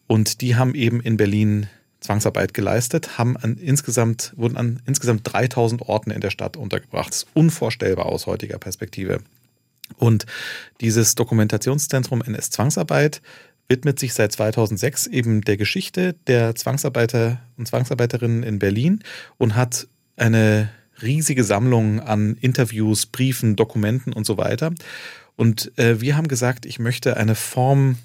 [0.08, 1.68] Und die haben eben in Berlin
[2.00, 7.10] Zwangsarbeit geleistet, haben an insgesamt, wurden an insgesamt 3000 Orten in der Stadt untergebracht.
[7.10, 9.22] Das ist unvorstellbar aus heutiger Perspektive.
[9.98, 10.26] Und
[10.82, 13.22] dieses Dokumentationszentrum NS Zwangsarbeit
[13.68, 19.04] widmet sich seit 2006 eben der Geschichte der Zwangsarbeiter und Zwangsarbeiterinnen in Berlin
[19.38, 20.70] und hat eine
[21.02, 24.74] riesige Sammlung an Interviews, Briefen, Dokumenten und so weiter.
[25.36, 27.98] Und äh, wir haben gesagt, ich möchte eine Form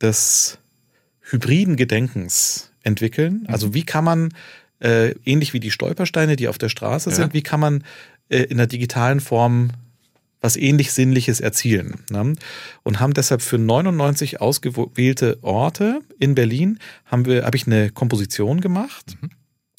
[0.00, 0.58] des
[1.20, 3.44] hybriden Gedenkens entwickeln.
[3.48, 3.74] Also mhm.
[3.74, 4.34] wie kann man,
[4.80, 7.16] äh, ähnlich wie die Stolpersteine, die auf der Straße ja.
[7.16, 7.84] sind, wie kann man
[8.30, 9.70] äh, in der digitalen Form
[10.40, 12.00] was ähnlich Sinnliches erzielen.
[12.10, 12.34] Ne?
[12.82, 18.60] Und haben deshalb für 99 ausgewählte Orte in Berlin haben wir, habe ich eine Komposition
[18.60, 19.30] gemacht mhm.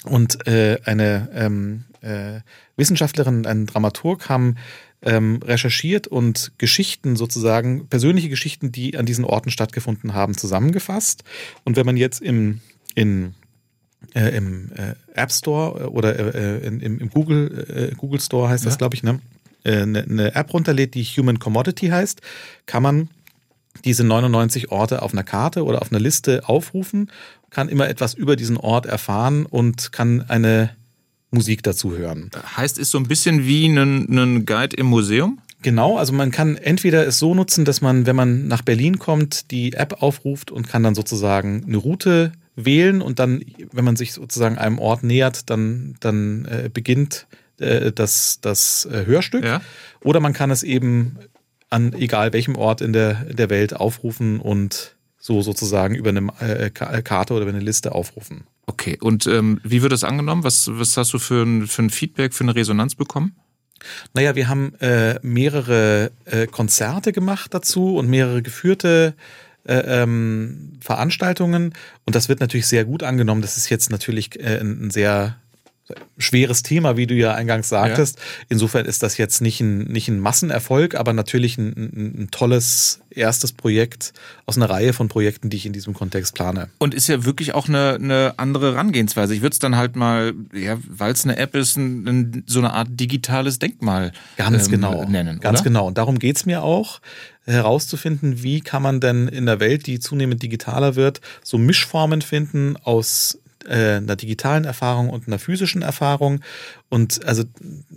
[0.03, 2.41] und äh, eine ähm, äh,
[2.75, 4.55] Wissenschaftlerin, ein Dramaturg haben
[5.03, 11.23] ähm, recherchiert und Geschichten sozusagen, persönliche Geschichten, die an diesen Orten stattgefunden haben, zusammengefasst.
[11.63, 12.61] Und wenn man jetzt im,
[12.93, 13.33] in
[14.13, 18.65] äh, im äh, App Store oder äh, in, im, im Google, äh, Google Store heißt
[18.65, 19.19] das, glaube ich, ne?
[19.63, 22.21] Eine, äh, eine App runterlädt, die Human Commodity heißt,
[22.65, 23.09] kann man
[23.85, 27.09] diese 99 Orte auf einer Karte oder auf einer Liste aufrufen,
[27.49, 30.71] kann immer etwas über diesen Ort erfahren und kann eine
[31.31, 32.29] Musik dazu hören.
[32.57, 35.39] Heißt, ist so ein bisschen wie ein, ein Guide im Museum?
[35.61, 39.51] Genau, also man kann entweder es so nutzen, dass man, wenn man nach Berlin kommt,
[39.51, 44.13] die App aufruft und kann dann sozusagen eine Route wählen und dann, wenn man sich
[44.13, 47.27] sozusagen einem Ort nähert, dann, dann äh, beginnt
[47.61, 49.45] äh, das, das äh, Hörstück.
[49.45, 49.61] Ja.
[50.03, 51.17] Oder man kann es eben
[51.69, 56.69] an egal welchem Ort in der, der Welt aufrufen und so sozusagen über eine äh,
[56.71, 58.43] Karte oder über eine Liste aufrufen.
[58.65, 60.43] Okay, und ähm, wie wird das angenommen?
[60.43, 63.35] Was, was hast du für ein, für ein Feedback, für eine Resonanz bekommen?
[64.13, 69.15] Naja, wir haben äh, mehrere äh, Konzerte gemacht dazu und mehrere geführte
[69.63, 71.73] äh, ähm, Veranstaltungen
[72.05, 73.41] und das wird natürlich sehr gut angenommen.
[73.41, 75.40] Das ist jetzt natürlich ein sehr
[76.17, 78.17] schweres Thema, wie du ja eingangs sagtest.
[78.17, 78.23] Ja.
[78.49, 82.99] Insofern ist das jetzt nicht ein, nicht ein Massenerfolg, aber natürlich ein, ein, ein, tolles
[83.09, 84.13] erstes Projekt
[84.45, 86.69] aus einer Reihe von Projekten, die ich in diesem Kontext plane.
[86.77, 89.33] Und ist ja wirklich auch eine, eine andere Herangehensweise.
[89.33, 92.73] Ich würde es dann halt mal, ja, weil es eine App ist, ein, so eine
[92.73, 95.05] Art digitales Denkmal Ganz ähm, genau.
[95.05, 95.39] nennen.
[95.39, 95.69] Ganz oder?
[95.69, 95.87] genau.
[95.87, 97.01] Und darum geht's mir auch
[97.45, 102.77] herauszufinden, wie kann man denn in der Welt, die zunehmend digitaler wird, so Mischformen finden
[102.77, 106.41] aus äh, einer digitalen Erfahrung und einer physischen Erfahrung.
[106.89, 107.43] Und also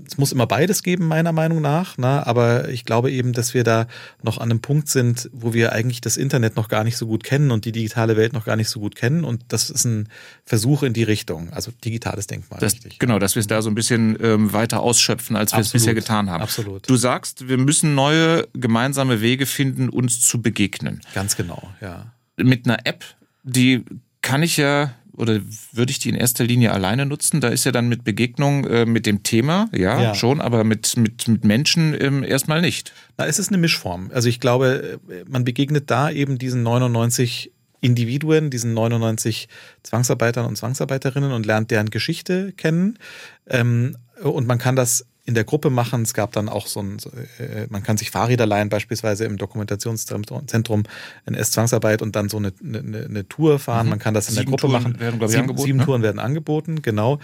[0.06, 1.98] es muss immer beides geben, meiner Meinung nach.
[1.98, 2.26] Ne?
[2.26, 3.86] Aber ich glaube eben, dass wir da
[4.22, 7.24] noch an einem Punkt sind, wo wir eigentlich das Internet noch gar nicht so gut
[7.24, 9.24] kennen und die digitale Welt noch gar nicht so gut kennen.
[9.24, 10.08] Und das ist ein
[10.44, 12.60] Versuch in die Richtung, also digitales Denkmal.
[12.60, 12.98] Das, richtig.
[12.98, 15.94] Genau, dass wir es da so ein bisschen ähm, weiter ausschöpfen, als wir es bisher
[15.94, 16.42] getan haben.
[16.42, 16.88] Absolut.
[16.88, 21.00] Du sagst, wir müssen neue gemeinsame Wege finden, uns zu begegnen.
[21.14, 22.12] Ganz genau, ja.
[22.36, 23.04] Mit einer App,
[23.42, 23.84] die
[24.22, 25.40] kann ich ja oder
[25.72, 27.40] würde ich die in erster Linie alleine nutzen?
[27.40, 30.96] Da ist ja dann mit Begegnung äh, mit dem Thema, ja, ja, schon, aber mit,
[30.96, 32.92] mit, mit Menschen ähm, erstmal nicht.
[33.18, 34.10] Ist es eine Mischform.
[34.12, 34.98] Also ich glaube,
[35.28, 39.48] man begegnet da eben diesen 99 Individuen, diesen 99
[39.82, 42.98] Zwangsarbeitern und Zwangsarbeiterinnen und lernt deren Geschichte kennen.
[43.46, 46.02] Ähm, und man kann das in der Gruppe machen.
[46.02, 46.98] Es gab dann auch so ein,
[47.38, 50.82] äh, man kann sich Fahrräder leihen, beispielsweise im Dokumentationszentrum
[51.26, 53.86] in S-Zwangsarbeit und dann so eine, eine, eine Tour fahren.
[53.86, 53.90] Mhm.
[53.90, 55.00] Man kann das in sieben der Gruppe Touren machen.
[55.00, 55.84] Werden, sieben, sieben ne?
[55.84, 57.20] Touren werden angeboten, genau.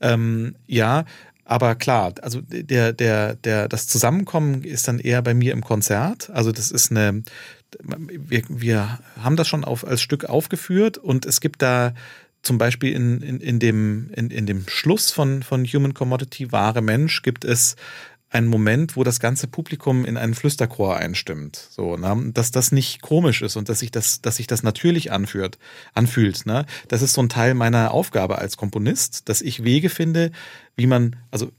[0.00, 1.04] Ähm, ja,
[1.50, 6.30] Aber klar, also der, der, der, das Zusammenkommen ist dann eher bei mir im Konzert.
[6.30, 7.24] Also das ist eine,
[7.84, 11.92] wir, wir haben das schon auf, als Stück aufgeführt und es gibt da
[12.42, 16.82] zum Beispiel in, in, in, dem, in, in dem Schluss von, von Human Commodity, wahre
[16.82, 17.76] Mensch, gibt es
[18.30, 21.56] einen Moment, wo das ganze Publikum in einen Flüsterchor einstimmt.
[21.70, 22.30] So, ne?
[22.32, 25.58] dass das nicht komisch ist und dass sich das, dass sich das natürlich anführt,
[25.94, 26.46] anfühlt.
[26.46, 26.64] Ne?
[26.86, 30.30] Das ist so ein Teil meiner Aufgabe als Komponist, dass ich Wege finde,
[30.76, 31.50] wie man, also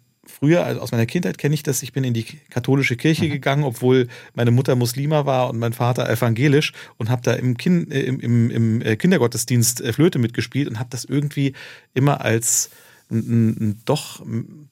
[0.41, 3.29] früher, also aus meiner Kindheit kenne ich das, ich bin in die katholische Kirche mhm.
[3.29, 7.91] gegangen, obwohl meine Mutter Muslima war und mein Vater evangelisch und habe da im, kind,
[7.91, 11.53] äh, im, im, im äh, Kindergottesdienst äh, Flöte mitgespielt und habe das irgendwie
[11.93, 12.71] immer als
[13.11, 14.25] einen, einen doch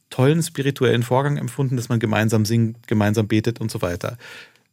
[0.10, 4.18] tollen spirituellen Vorgang empfunden, dass man gemeinsam singt, gemeinsam betet und so weiter.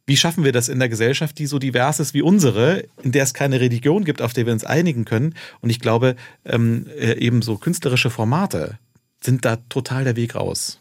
[0.07, 3.23] Wie schaffen wir das in der Gesellschaft, die so divers ist wie unsere, in der
[3.23, 5.35] es keine Religion gibt, auf der wir uns einigen können?
[5.59, 8.79] Und ich glaube, ähm, eben so künstlerische Formate
[9.21, 10.79] sind da total der Weg raus.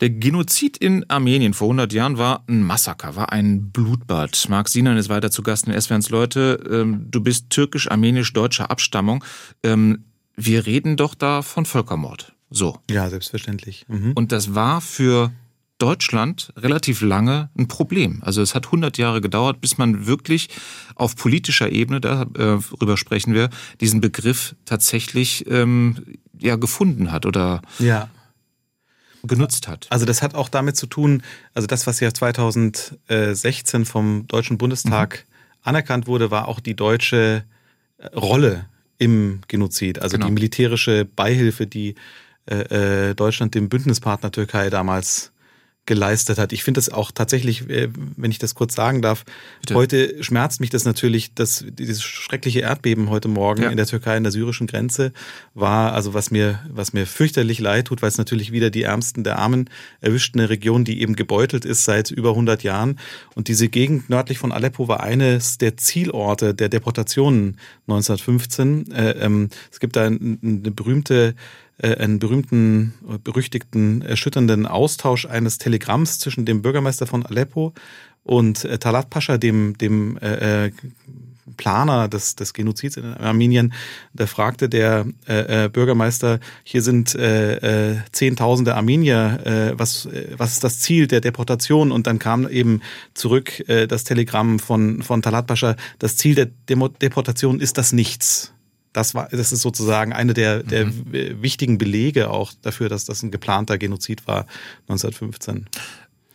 [0.00, 4.46] Der Genozid in Armenien vor 100 Jahren war ein Massaker, war ein Blutbad.
[4.48, 6.62] Marc Sinan ist weiter zu Gast in SWRs Leute.
[6.70, 9.24] Ähm, du bist türkisch-armenisch-deutscher Abstammung.
[9.62, 10.04] Ähm,
[10.36, 12.34] wir reden doch da von Völkermord.
[12.50, 12.78] So.
[12.90, 13.86] Ja, selbstverständlich.
[13.88, 14.12] Mhm.
[14.12, 15.32] Und das war für
[15.78, 18.22] Deutschland relativ lange ein Problem.
[18.22, 20.48] Also es hat 100 Jahre gedauert, bis man wirklich
[20.94, 27.62] auf politischer Ebene, darüber äh, sprechen wir, diesen Begriff tatsächlich ähm, ja gefunden hat oder
[27.78, 28.08] ja.
[29.26, 29.86] Genutzt hat.
[29.90, 31.22] Also das hat auch damit zu tun,
[31.54, 35.58] also das, was ja 2016 vom Deutschen Bundestag mhm.
[35.62, 37.44] anerkannt wurde, war auch die deutsche
[37.98, 38.66] äh, Rolle
[38.98, 40.26] im Genozid, also genau.
[40.26, 41.94] die militärische Beihilfe, die
[42.46, 45.32] äh, äh, Deutschland dem Bündnispartner Türkei damals
[45.86, 46.52] geleistet hat.
[46.52, 49.24] Ich finde das auch tatsächlich, äh, wenn ich das kurz sagen darf,
[49.60, 49.74] Bitte.
[49.74, 53.70] heute schmerzt mich das natürlich, dass dieses schreckliche Erdbeben heute Morgen ja.
[53.70, 55.12] in der Türkei an der syrischen Grenze
[55.54, 59.24] war, also was mir, was mir fürchterlich leid tut, weil es natürlich wieder die Ärmsten
[59.24, 59.70] der Armen
[60.00, 62.98] erwischt, eine Region, die eben gebeutelt ist seit über 100 Jahren.
[63.34, 68.90] Und diese Gegend nördlich von Aleppo war eines der Zielorte der Deportationen 1915.
[68.90, 71.34] Äh, ähm, es gibt da eine berühmte
[71.82, 77.74] einen berühmten, berüchtigten, erschütternden Austausch eines Telegramms zwischen dem Bürgermeister von Aleppo
[78.26, 80.72] und äh, Talat Pascha, dem, dem äh, äh,
[81.56, 83.72] Planer des, des Genozids in Armenien,
[84.12, 90.64] da fragte der äh, Bürgermeister, hier sind äh, äh, Zehntausende Armenier, äh, was, was ist
[90.64, 91.92] das Ziel der Deportation?
[91.92, 92.82] Und dann kam eben
[93.14, 97.92] zurück äh, das Telegramm von, von Talat Pascha, das Ziel der Demo Deportation ist das
[97.92, 98.52] Nichts.
[98.96, 101.42] Das war, das ist sozusagen eine der, der mhm.
[101.42, 104.46] wichtigen Belege auch dafür, dass das ein geplanter Genozid war
[104.88, 105.66] 1915.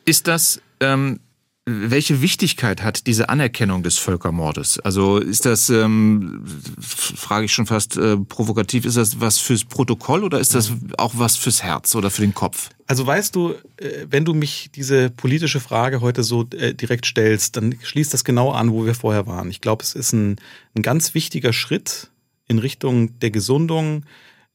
[0.06, 1.20] Ist das ähm
[1.66, 4.80] welche Wichtigkeit hat diese Anerkennung des Völkermordes?
[4.80, 6.44] Also ist das, ähm,
[6.80, 10.90] frage ich schon fast äh, provokativ, ist das was fürs Protokoll oder ist das mhm.
[10.98, 12.70] auch was fürs Herz oder für den Kopf?
[12.88, 17.56] Also weißt du, äh, wenn du mich diese politische Frage heute so äh, direkt stellst,
[17.58, 19.50] dann schließt das genau an, wo wir vorher waren.
[19.52, 20.38] Ich glaube, es ist ein,
[20.76, 22.11] ein ganz wichtiger Schritt
[22.52, 24.04] in Richtung der Gesundung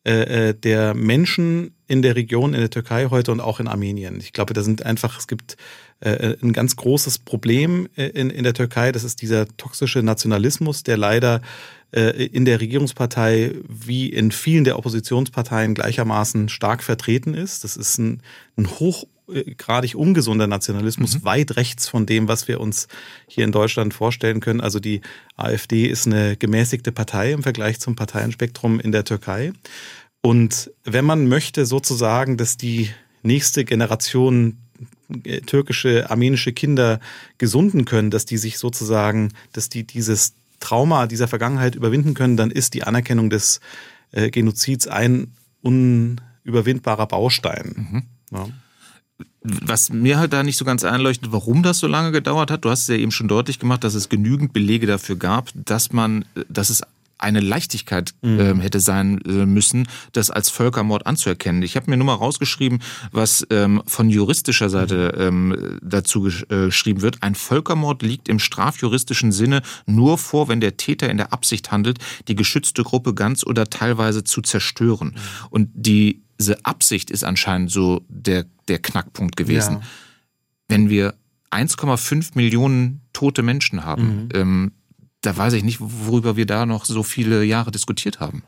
[0.07, 4.21] äh, äh, der Menschen in der Region, in der Türkei heute und auch in Armenien.
[4.21, 5.57] Ich glaube, da sind einfach, es gibt
[5.99, 8.93] äh, ein ganz großes Problem äh, in, in der Türkei.
[8.93, 11.41] Das ist dieser toxische Nationalismus, der leider
[11.91, 17.65] äh, in der Regierungspartei wie in vielen der Oppositionsparteien gleichermaßen stark vertreten ist.
[17.65, 18.23] Das ist ein,
[18.57, 18.79] ein
[19.29, 21.25] hochgradig ungesunder Nationalismus, mhm.
[21.25, 22.89] weit rechts von dem, was wir uns
[23.27, 24.61] hier in Deutschland vorstellen können.
[24.61, 25.01] Also die
[25.37, 29.53] AfD ist eine gemäßigte Partei im Vergleich zum Parteienspektrum in der Türkei.
[30.23, 32.91] Und wenn man möchte sozusagen, dass die
[33.23, 34.59] nächste Generation
[35.25, 37.01] äh, türkische, armenische Kinder
[37.39, 42.51] gesunden können, dass die sich sozusagen, dass die dieses Trauma dieser Vergangenheit überwinden können, dann
[42.51, 43.61] ist die Anerkennung des
[44.13, 47.75] äh, Genozids ein unüberwindbarer Baustein.
[47.77, 48.03] Mhm.
[48.33, 48.49] Ja.
[49.43, 52.71] Was mir halt da nicht so ganz einleuchtet, warum das so lange gedauert hat, du
[52.71, 56.25] hast es ja eben schon deutlich gemacht, dass es genügend Belege dafür gab, dass man,
[56.49, 56.83] dass es
[57.19, 58.41] eine Leichtigkeit mhm.
[58.41, 61.63] ähm, hätte sein äh, müssen, das als Völkermord anzuerkennen.
[61.63, 65.53] Ich habe mir nur mal rausgeschrieben, was ähm, von juristischer Seite mhm.
[65.55, 67.23] ähm, dazu gesch äh, geschrieben wird.
[67.23, 71.99] Ein Völkermord liegt im strafjuristischen Sinne nur vor, wenn der Täter in der Absicht handelt,
[72.29, 75.09] die geschützte Gruppe ganz oder teilweise zu zerstören.
[75.09, 75.47] Mhm.
[75.51, 79.77] Und diese Absicht ist anscheinend so der, der Knackpunkt gewesen.
[79.77, 79.83] Ja.
[80.69, 81.15] Wenn wir
[81.51, 84.29] 1,5 Millionen tote Menschen haben, mhm.
[84.35, 84.73] ähm,
[85.27, 88.45] da weiß ich nicht, worüber wir da noch so viele Jahre diskutiert haben.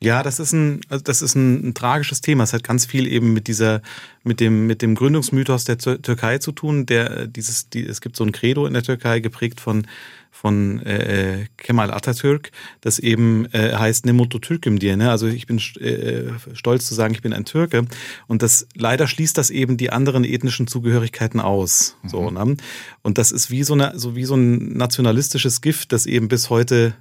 [0.00, 2.44] Ja, das ist ein, also das ist ein, ein, tragisches Thema.
[2.44, 3.82] Es hat ganz viel eben mit dieser,
[4.22, 6.86] mit dem, mit dem Gründungsmythos der Türkei zu tun.
[6.86, 9.88] Der dieses, die, es gibt so ein Credo in der Türkei geprägt von
[10.30, 14.96] von äh, Kemal Atatürk, das eben äh, heißt Nemoto Türkim dir.
[14.96, 15.10] Ne?
[15.10, 17.86] Also ich bin äh, stolz zu sagen, ich bin ein Türke.
[18.26, 21.96] Und das leider schließt das eben die anderen ethnischen Zugehörigkeiten aus.
[22.02, 22.08] Mhm.
[22.08, 22.56] So, ne?
[23.02, 26.50] Und das ist wie so eine, so wie so ein nationalistisches Gift, das eben bis
[26.50, 26.94] heute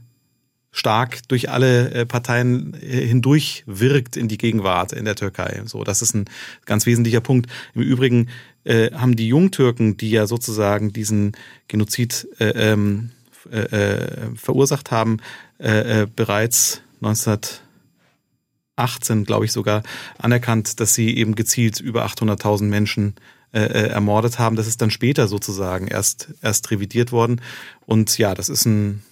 [0.71, 5.61] stark durch alle äh, Parteien äh, hindurch wirkt in die Gegenwart in der Türkei.
[5.65, 6.25] So, das ist ein
[6.65, 7.49] ganz wesentlicher Punkt.
[7.73, 8.29] Im Übrigen
[8.63, 11.31] äh, haben die Jungtürken, die ja sozusagen diesen
[11.67, 13.11] Genozid äh, ähm,
[13.51, 15.17] äh, äh, verursacht haben,
[15.59, 19.83] äh, äh, bereits 1918, glaube ich sogar,
[20.17, 23.15] anerkannt, dass sie eben gezielt über 800.000 Menschen
[23.53, 24.55] äh, äh, ermordet haben.
[24.55, 27.41] Das ist dann später sozusagen erst erst revidiert worden.
[27.85, 29.03] Und ja, das ist ein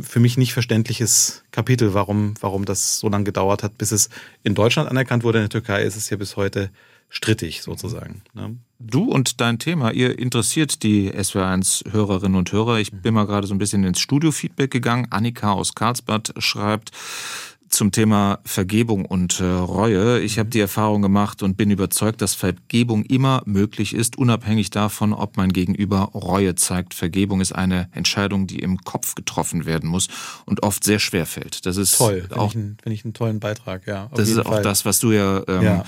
[0.00, 4.08] für mich nicht verständliches Kapitel, warum, warum das so lange gedauert hat, bis es
[4.42, 5.38] in Deutschland anerkannt wurde.
[5.38, 6.70] In der Türkei ist es ja bis heute
[7.08, 8.22] strittig sozusagen.
[8.34, 8.56] Ne?
[8.78, 12.78] Du und dein Thema, ihr interessiert die SW1-Hörerinnen und Hörer.
[12.78, 15.06] Ich bin mal gerade so ein bisschen ins Studio-Feedback gegangen.
[15.10, 16.92] Annika aus Karlsbad schreibt,
[17.68, 20.20] zum Thema Vergebung und äh, Reue.
[20.20, 25.12] Ich habe die Erfahrung gemacht und bin überzeugt, dass Vergebung immer möglich ist, unabhängig davon,
[25.12, 26.94] ob mein Gegenüber Reue zeigt.
[26.94, 30.08] Vergebung ist eine Entscheidung, die im Kopf getroffen werden muss
[30.44, 31.66] und oft sehr schwer fällt.
[31.66, 32.26] Das ist toll.
[32.28, 33.86] Finde ich, einen, find ich einen tollen Beitrag.
[33.86, 34.10] Ja.
[34.14, 34.58] das ist Fall.
[34.58, 35.84] auch das, was du ja, ähm, ja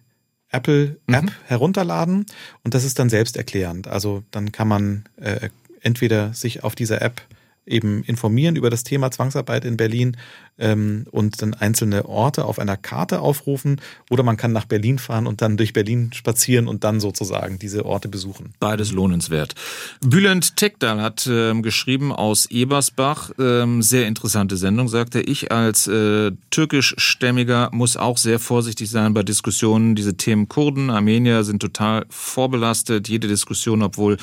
[0.50, 1.30] Apple App mhm.
[1.46, 2.24] herunterladen
[2.64, 3.86] und das ist dann selbsterklärend.
[3.86, 5.50] Also dann kann man äh,
[5.82, 7.22] entweder sich auf dieser App
[7.68, 10.16] eben informieren über das Thema Zwangsarbeit in Berlin
[10.58, 15.26] ähm, und dann einzelne Orte auf einer Karte aufrufen oder man kann nach Berlin fahren
[15.26, 18.52] und dann durch Berlin spazieren und dann sozusagen diese Orte besuchen.
[18.58, 19.54] Beides lohnenswert.
[20.00, 26.32] Bülent Tekdal hat ähm, geschrieben aus Ebersbach, ähm, sehr interessante Sendung, sagte ich als äh,
[26.50, 29.94] türkischstämmiger muss auch sehr vorsichtig sein bei Diskussionen.
[29.94, 33.08] Diese Themen Kurden, Armenier sind total vorbelastet.
[33.08, 34.16] Jede Diskussion, obwohl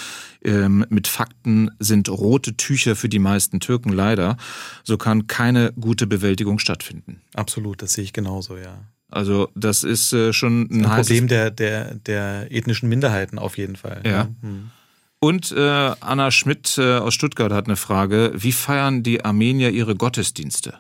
[0.44, 4.38] ähm, mit Fakten sind rote Tücher für die meisten Türken leider.
[4.84, 7.22] So kann keine gute Bewertung Bewältigung stattfinden.
[7.36, 8.80] Absolut, das sehe ich genauso, ja.
[9.12, 13.76] Also das ist äh, schon ein, ein Problem der, der, der ethnischen Minderheiten auf jeden
[13.76, 14.02] Fall.
[14.04, 14.12] Ja.
[14.12, 14.28] ja.
[14.42, 14.72] Hm.
[15.20, 18.32] Und äh, Anna Schmidt äh, aus Stuttgart hat eine Frage.
[18.36, 20.80] Wie feiern die Armenier ihre Gottesdienste?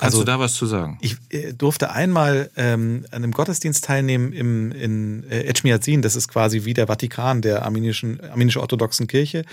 [0.00, 0.96] Kannst also, du da was zu sagen?
[1.02, 6.00] Ich äh, durfte einmal ähm, an einem Gottesdienst teilnehmen im, in äh, Echmiadzin.
[6.00, 9.44] Das ist quasi wie der Vatikan der armenischen, armenisch-orthodoxen Kirche.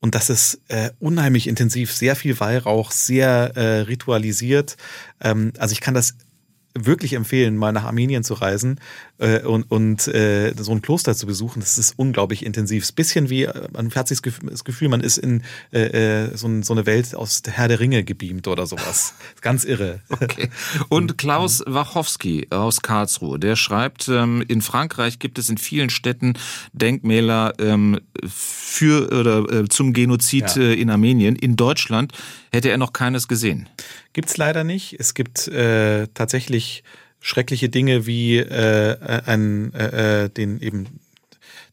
[0.00, 4.76] Und das ist äh, unheimlich intensiv, sehr viel Weihrauch, sehr äh, ritualisiert.
[5.20, 6.16] Ähm, also ich kann das
[6.74, 8.80] wirklich empfehlen, mal nach Armenien zu reisen
[9.22, 11.60] äh, und, und äh, so ein Kloster zu besuchen.
[11.60, 12.88] Das ist unglaublich intensiv.
[12.88, 16.48] Ein bisschen wie, äh, man hat sich das Gefühl, man ist in äh, äh, so,
[16.62, 19.14] so eine Welt aus der Herr der Ringe gebeamt oder sowas.
[19.40, 20.00] Ganz irre.
[20.08, 20.50] Okay.
[20.88, 26.34] Und Klaus Wachowski aus Karlsruhe, der schreibt, ähm, in Frankreich gibt es in vielen Städten
[26.72, 30.72] Denkmäler ähm, für oder äh, zum Genozid ja.
[30.72, 31.36] in Armenien.
[31.36, 32.12] In Deutschland
[32.50, 33.68] hätte er noch keines gesehen.
[34.12, 34.96] Gibt's leider nicht.
[34.98, 36.82] Es gibt äh, tatsächlich
[37.22, 40.86] schreckliche Dinge wie äh, ein, äh, äh, den eben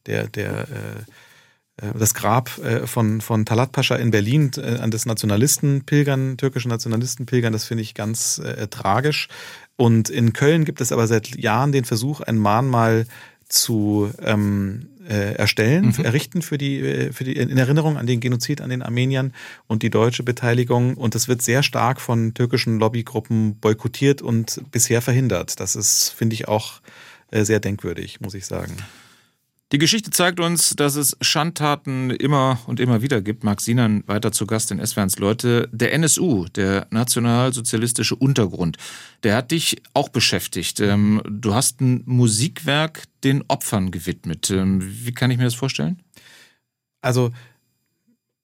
[0.05, 5.05] der, der äh, äh, das Grab äh, von, von Talat Pascha in Berlin an des
[5.05, 9.27] Nationalistenpilgern, türkischen Nationalistenpilgern, das finde ich ganz tragisch.
[9.75, 13.05] Und in Köln gibt es aber seit Jahren den Versuch, ein Mahnmal
[13.47, 16.05] zu ähm, äh, erstellen, mhm.
[16.05, 19.33] errichten für die, äh, für die in Erinnerung an den Genozid an den Armeniern
[19.67, 20.95] und die deutsche Beteiligung.
[20.95, 25.59] Und das wird sehr stark von türkischen Lobbygruppen boykottiert und bisher verhindert.
[25.59, 26.81] Das ist, finde ich, auch
[27.31, 28.77] äh, sehr denkwürdig, muss ich sagen.
[29.71, 33.43] Die Geschichte zeigt uns, dass es Schandtaten immer und immer wieder gibt.
[33.43, 35.69] Marc Sinan weiter zu Gast in SWRs Leute.
[35.71, 38.77] Der NSU, der Nationalsozialistische Untergrund,
[39.21, 40.79] der hat dich auch beschäftigt.
[40.79, 44.49] Ähm, du hast ein Musikwerk den Opfern gewidmet.
[44.49, 46.01] Ähm, wie kann ich mir das vorstellen?
[47.01, 47.29] Also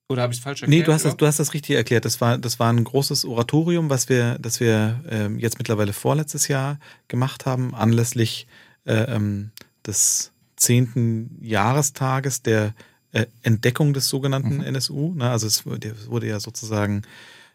[0.08, 0.80] Oder habe ich es falsch erklärt?
[0.80, 2.04] Nee, du hast, das, du hast das richtig erklärt.
[2.04, 6.46] Das war, das war ein großes Oratorium, was wir, das wir äh, jetzt mittlerweile vorletztes
[6.46, 8.46] Jahr gemacht haben, anlässlich
[8.84, 9.50] äh, ähm,
[9.84, 12.74] des zehnten Jahrestages der
[13.12, 14.64] äh, Entdeckung des sogenannten mhm.
[14.64, 15.14] NSU.
[15.14, 15.30] Ne?
[15.30, 17.02] Also es wurde ja sozusagen,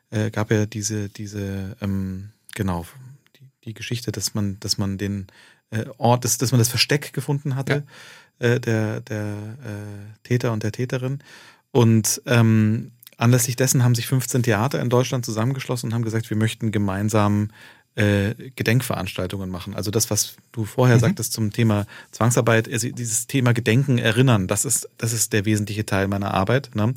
[0.10, 2.86] äh, gab ja diese, diese, ähm, genau,
[3.38, 5.28] die, die Geschichte, dass man, dass man den
[5.72, 7.84] äh, Ort, dass, dass man das Versteck gefunden hatte,
[8.40, 8.48] ja.
[8.48, 11.20] äh, der, der äh, Täter und der Täterin.
[11.72, 16.38] Und ähm, anlässlich dessen haben sich 15 Theater in Deutschland zusammengeschlossen und haben gesagt, wir
[16.38, 17.50] möchten gemeinsam
[17.96, 19.76] äh, Gedenkveranstaltungen machen.
[19.76, 21.02] Also das, was du vorher mhm.
[21.02, 25.86] sagtest zum Thema Zwangsarbeit, also dieses Thema Gedenken, Erinnern, das ist, das ist der wesentliche
[25.86, 26.72] Teil meiner Arbeit.
[26.74, 26.94] Ne?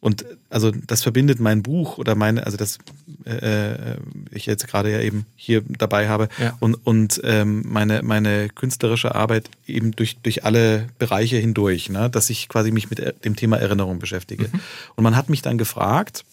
[0.00, 2.78] Und also das verbindet mein Buch oder meine, also das
[3.26, 3.96] äh, äh,
[4.30, 6.56] ich jetzt gerade ja eben hier dabei habe ja.
[6.60, 12.08] und, und ähm, meine, meine künstlerische Arbeit eben durch, durch alle Bereiche hindurch, ne?
[12.08, 14.44] dass ich quasi mich mit dem Thema Erinnerung beschäftige.
[14.44, 14.60] Mhm.
[14.96, 16.24] Und man hat mich dann gefragt,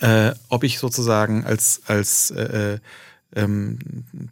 [0.00, 2.78] äh, ob ich sozusagen als, als äh,
[3.34, 3.78] ähm,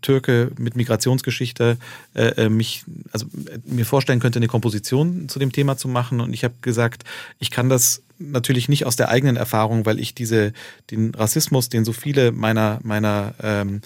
[0.01, 1.77] Türke mit Migrationsgeschichte
[2.15, 3.27] äh, äh, mich, also
[3.65, 6.21] mir vorstellen könnte, eine Komposition zu dem Thema zu machen.
[6.21, 7.05] Und ich habe gesagt,
[7.39, 10.53] ich kann das natürlich nicht aus der eigenen Erfahrung, weil ich diese,
[10.91, 13.81] den Rassismus, den so viele meiner, meiner ähm,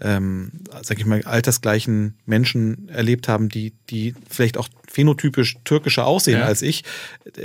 [0.00, 0.50] ähm,
[0.82, 6.46] sag ich mal, altersgleichen Menschen erlebt haben, die, die vielleicht auch phänotypisch türkischer aussehen ja.
[6.46, 6.84] als ich.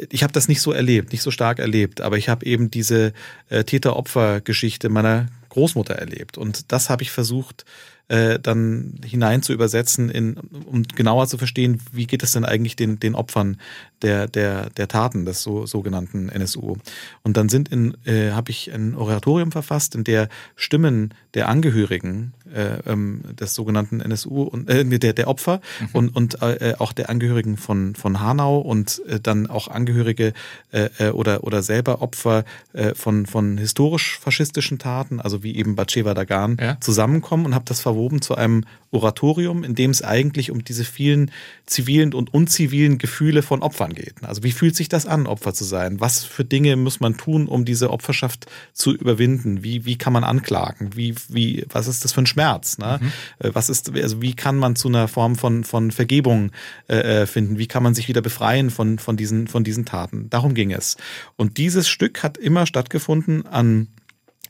[0.09, 3.13] Ich habe das nicht so erlebt, nicht so stark erlebt, aber ich habe eben diese
[3.49, 6.37] äh, Täter-Opfer-Geschichte meiner Großmutter erlebt.
[6.37, 7.63] Und das habe ich versucht,
[8.07, 12.75] äh, dann hinein zu übersetzen, in, um genauer zu verstehen, wie geht es denn eigentlich
[12.75, 13.57] den, den Opfern
[14.01, 16.77] der, der, der Taten des so, sogenannten NSU.
[17.23, 22.33] Und dann sind in, äh, habe ich ein Oratorium verfasst, in der Stimmen der Angehörigen
[22.53, 25.87] äh, ähm, des sogenannten NSU und äh, der, der Opfer mhm.
[25.93, 30.33] und, und äh, auch der Angehörigen von, von Hanau und äh, dann auch Angehörige
[30.71, 36.13] äh, äh oder, oder selber Opfer äh, von, von historisch-faschistischen Taten, also wie eben Batsheva
[36.13, 36.77] Dagan, ja.
[36.79, 41.31] zusammenkommen und habe das verwoben zu einem Oratorium, in dem es eigentlich um diese vielen
[41.65, 44.15] zivilen und unzivilen Gefühle von Opfern geht.
[44.21, 45.99] Also wie fühlt sich das an, Opfer zu sein?
[45.99, 49.63] Was für Dinge muss man tun, um diese Opferschaft zu überwinden?
[49.63, 50.91] Wie, wie kann man anklagen?
[50.95, 52.77] Wie, wie, was ist das für ein Schmerz?
[52.77, 52.99] Ne?
[53.01, 53.11] Mhm.
[53.39, 56.51] Äh, was ist, also wie kann man zu einer Form von, von Vergebung
[56.87, 57.57] äh, äh, finden?
[57.57, 60.29] Wie kann man sich wieder befreien von, von, diesen, von diesen Taten?
[60.29, 60.97] Darum ging es.
[61.37, 63.87] Und dieses Stück hat immer stattgefunden an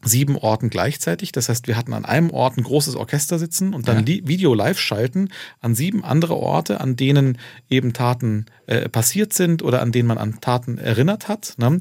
[0.06, 1.32] sieben Orten gleichzeitig.
[1.32, 4.28] Das heißt, wir hatten an einem Ort ein großes Orchester sitzen und dann ja.
[4.28, 5.30] Video live schalten
[5.60, 7.38] an sieben andere Orte, an denen
[7.70, 11.54] eben Taten äh, passiert sind oder an denen man an Taten erinnert hat.
[11.58, 11.80] Ne?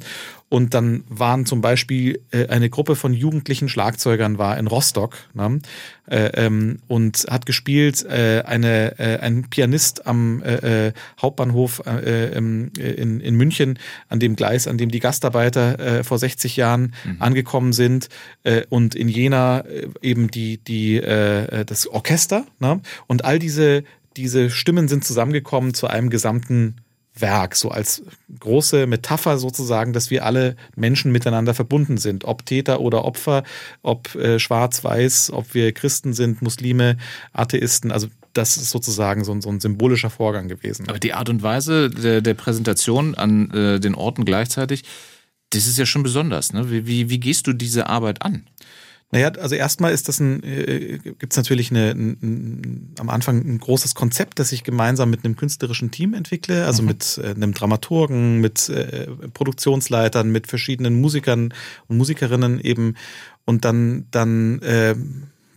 [0.55, 5.59] Und dann waren zum Beispiel äh, eine Gruppe von jugendlichen Schlagzeugern war in Rostock ne?
[6.09, 8.05] äh, ähm, und hat gespielt.
[8.05, 13.79] Äh, eine, äh, ein Pianist am äh, äh, Hauptbahnhof äh, ähm, in, in München,
[14.09, 17.17] an dem Gleis, an dem die Gastarbeiter äh, vor 60 Jahren mhm.
[17.19, 18.09] angekommen sind.
[18.45, 22.47] Äh, und in Jena äh, eben die, die, äh, das Orchester.
[22.61, 22.81] Ne?
[23.09, 23.83] Und all diese
[24.17, 26.77] diese Stimmen sind zusammengekommen zu einem gesamten
[27.17, 28.03] Werk, so als
[28.41, 33.45] große Metapher sozusagen, dass wir alle Menschen miteinander verbunden sind, ob Täter oder Opfer,
[33.83, 36.97] ob äh, schwarz-weiß, ob wir Christen sind, Muslime,
[37.33, 40.89] Atheisten, also das ist sozusagen so ein, so ein symbolischer Vorgang gewesen.
[40.89, 44.83] Aber die Art und Weise der, der Präsentation an äh, den Orten gleichzeitig,
[45.51, 46.53] das ist ja schon besonders.
[46.53, 46.69] Ne?
[46.69, 48.45] Wie, wie, wie gehst du diese Arbeit an?
[49.15, 53.43] Naja, also erstmal ist das ein, äh, gibt es natürlich eine, ein, ein, am Anfang
[53.43, 56.89] ein großes Konzept, das ich gemeinsam mit einem künstlerischen Team entwickle, also mhm.
[56.89, 61.55] mit äh, einem Dramaturgen, mit äh, Produktionsleitern, mit verschiedenen Musikern
[61.87, 62.97] und Musikerinnen eben.
[63.45, 64.97] Und dann, dann äh,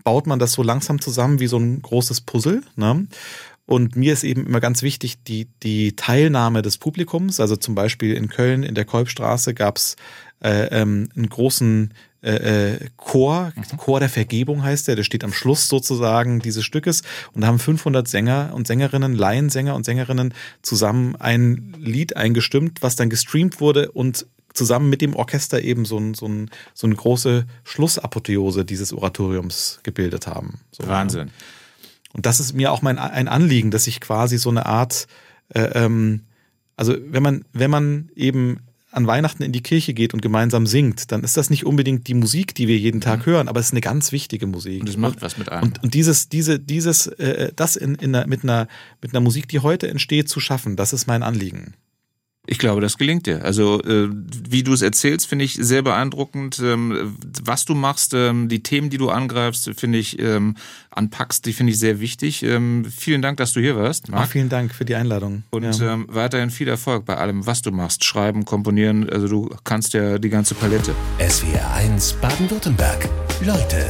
[0.04, 2.62] baut man das so langsam zusammen wie so ein großes Puzzle.
[2.76, 3.08] Ne?
[3.66, 7.40] Und mir ist eben immer ganz wichtig, die, die Teilnahme des Publikums.
[7.40, 9.96] Also zum Beispiel in Köln in der Kolbstraße gab es
[10.44, 11.92] äh, ähm, einen großen
[12.28, 13.78] äh, äh, Chor, mhm.
[13.78, 17.58] Chor der Vergebung heißt der, der steht am Schluss sozusagen dieses Stückes und da haben
[17.58, 23.92] 500 Sänger und Sängerinnen, Laiensänger und Sängerinnen zusammen ein Lied eingestimmt, was dann gestreamt wurde
[23.92, 28.92] und zusammen mit dem Orchester eben so, ein, so, ein, so eine große Schlussapotheose dieses
[28.92, 30.60] Oratoriums gebildet haben.
[30.72, 31.32] So, Wahnsinn.
[32.14, 35.08] Und das ist mir auch mein ein Anliegen, dass ich quasi so eine Art,
[35.54, 36.24] äh, ähm,
[36.76, 38.67] also wenn man, wenn man eben
[38.98, 42.16] an Weihnachten in die Kirche geht und gemeinsam singt, dann ist das nicht unbedingt die
[42.16, 43.32] Musik, die wir jeden Tag mhm.
[43.32, 44.82] hören, aber es ist eine ganz wichtige Musik.
[44.82, 45.64] Und es macht was mit einem.
[45.64, 48.68] Und, und dieses, diese, dieses, äh, das in, in einer, mit einer,
[49.02, 51.76] mit einer Musik, die heute entsteht, zu schaffen, das ist mein Anliegen.
[52.50, 53.44] Ich glaube, das gelingt dir.
[53.44, 56.60] Also äh, wie du es erzählst, finde ich sehr beeindruckend.
[56.64, 60.56] Ähm, was du machst, ähm, die Themen, die du angreifst, finde ich ähm,
[60.90, 62.44] anpackst, die finde ich sehr wichtig.
[62.44, 64.10] Ähm, vielen Dank, dass du hier warst.
[64.10, 64.24] Marc.
[64.24, 65.44] Auch vielen Dank für die Einladung.
[65.50, 65.94] Und ja.
[65.94, 68.06] ähm, weiterhin viel Erfolg bei allem, was du machst.
[68.06, 70.96] Schreiben, komponieren, also du kannst ja die ganze Palette.
[71.20, 73.10] SWR 1 Baden-Württemberg.
[73.46, 73.86] Leute,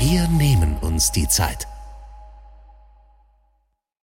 [0.00, 1.68] wir nehmen uns die Zeit.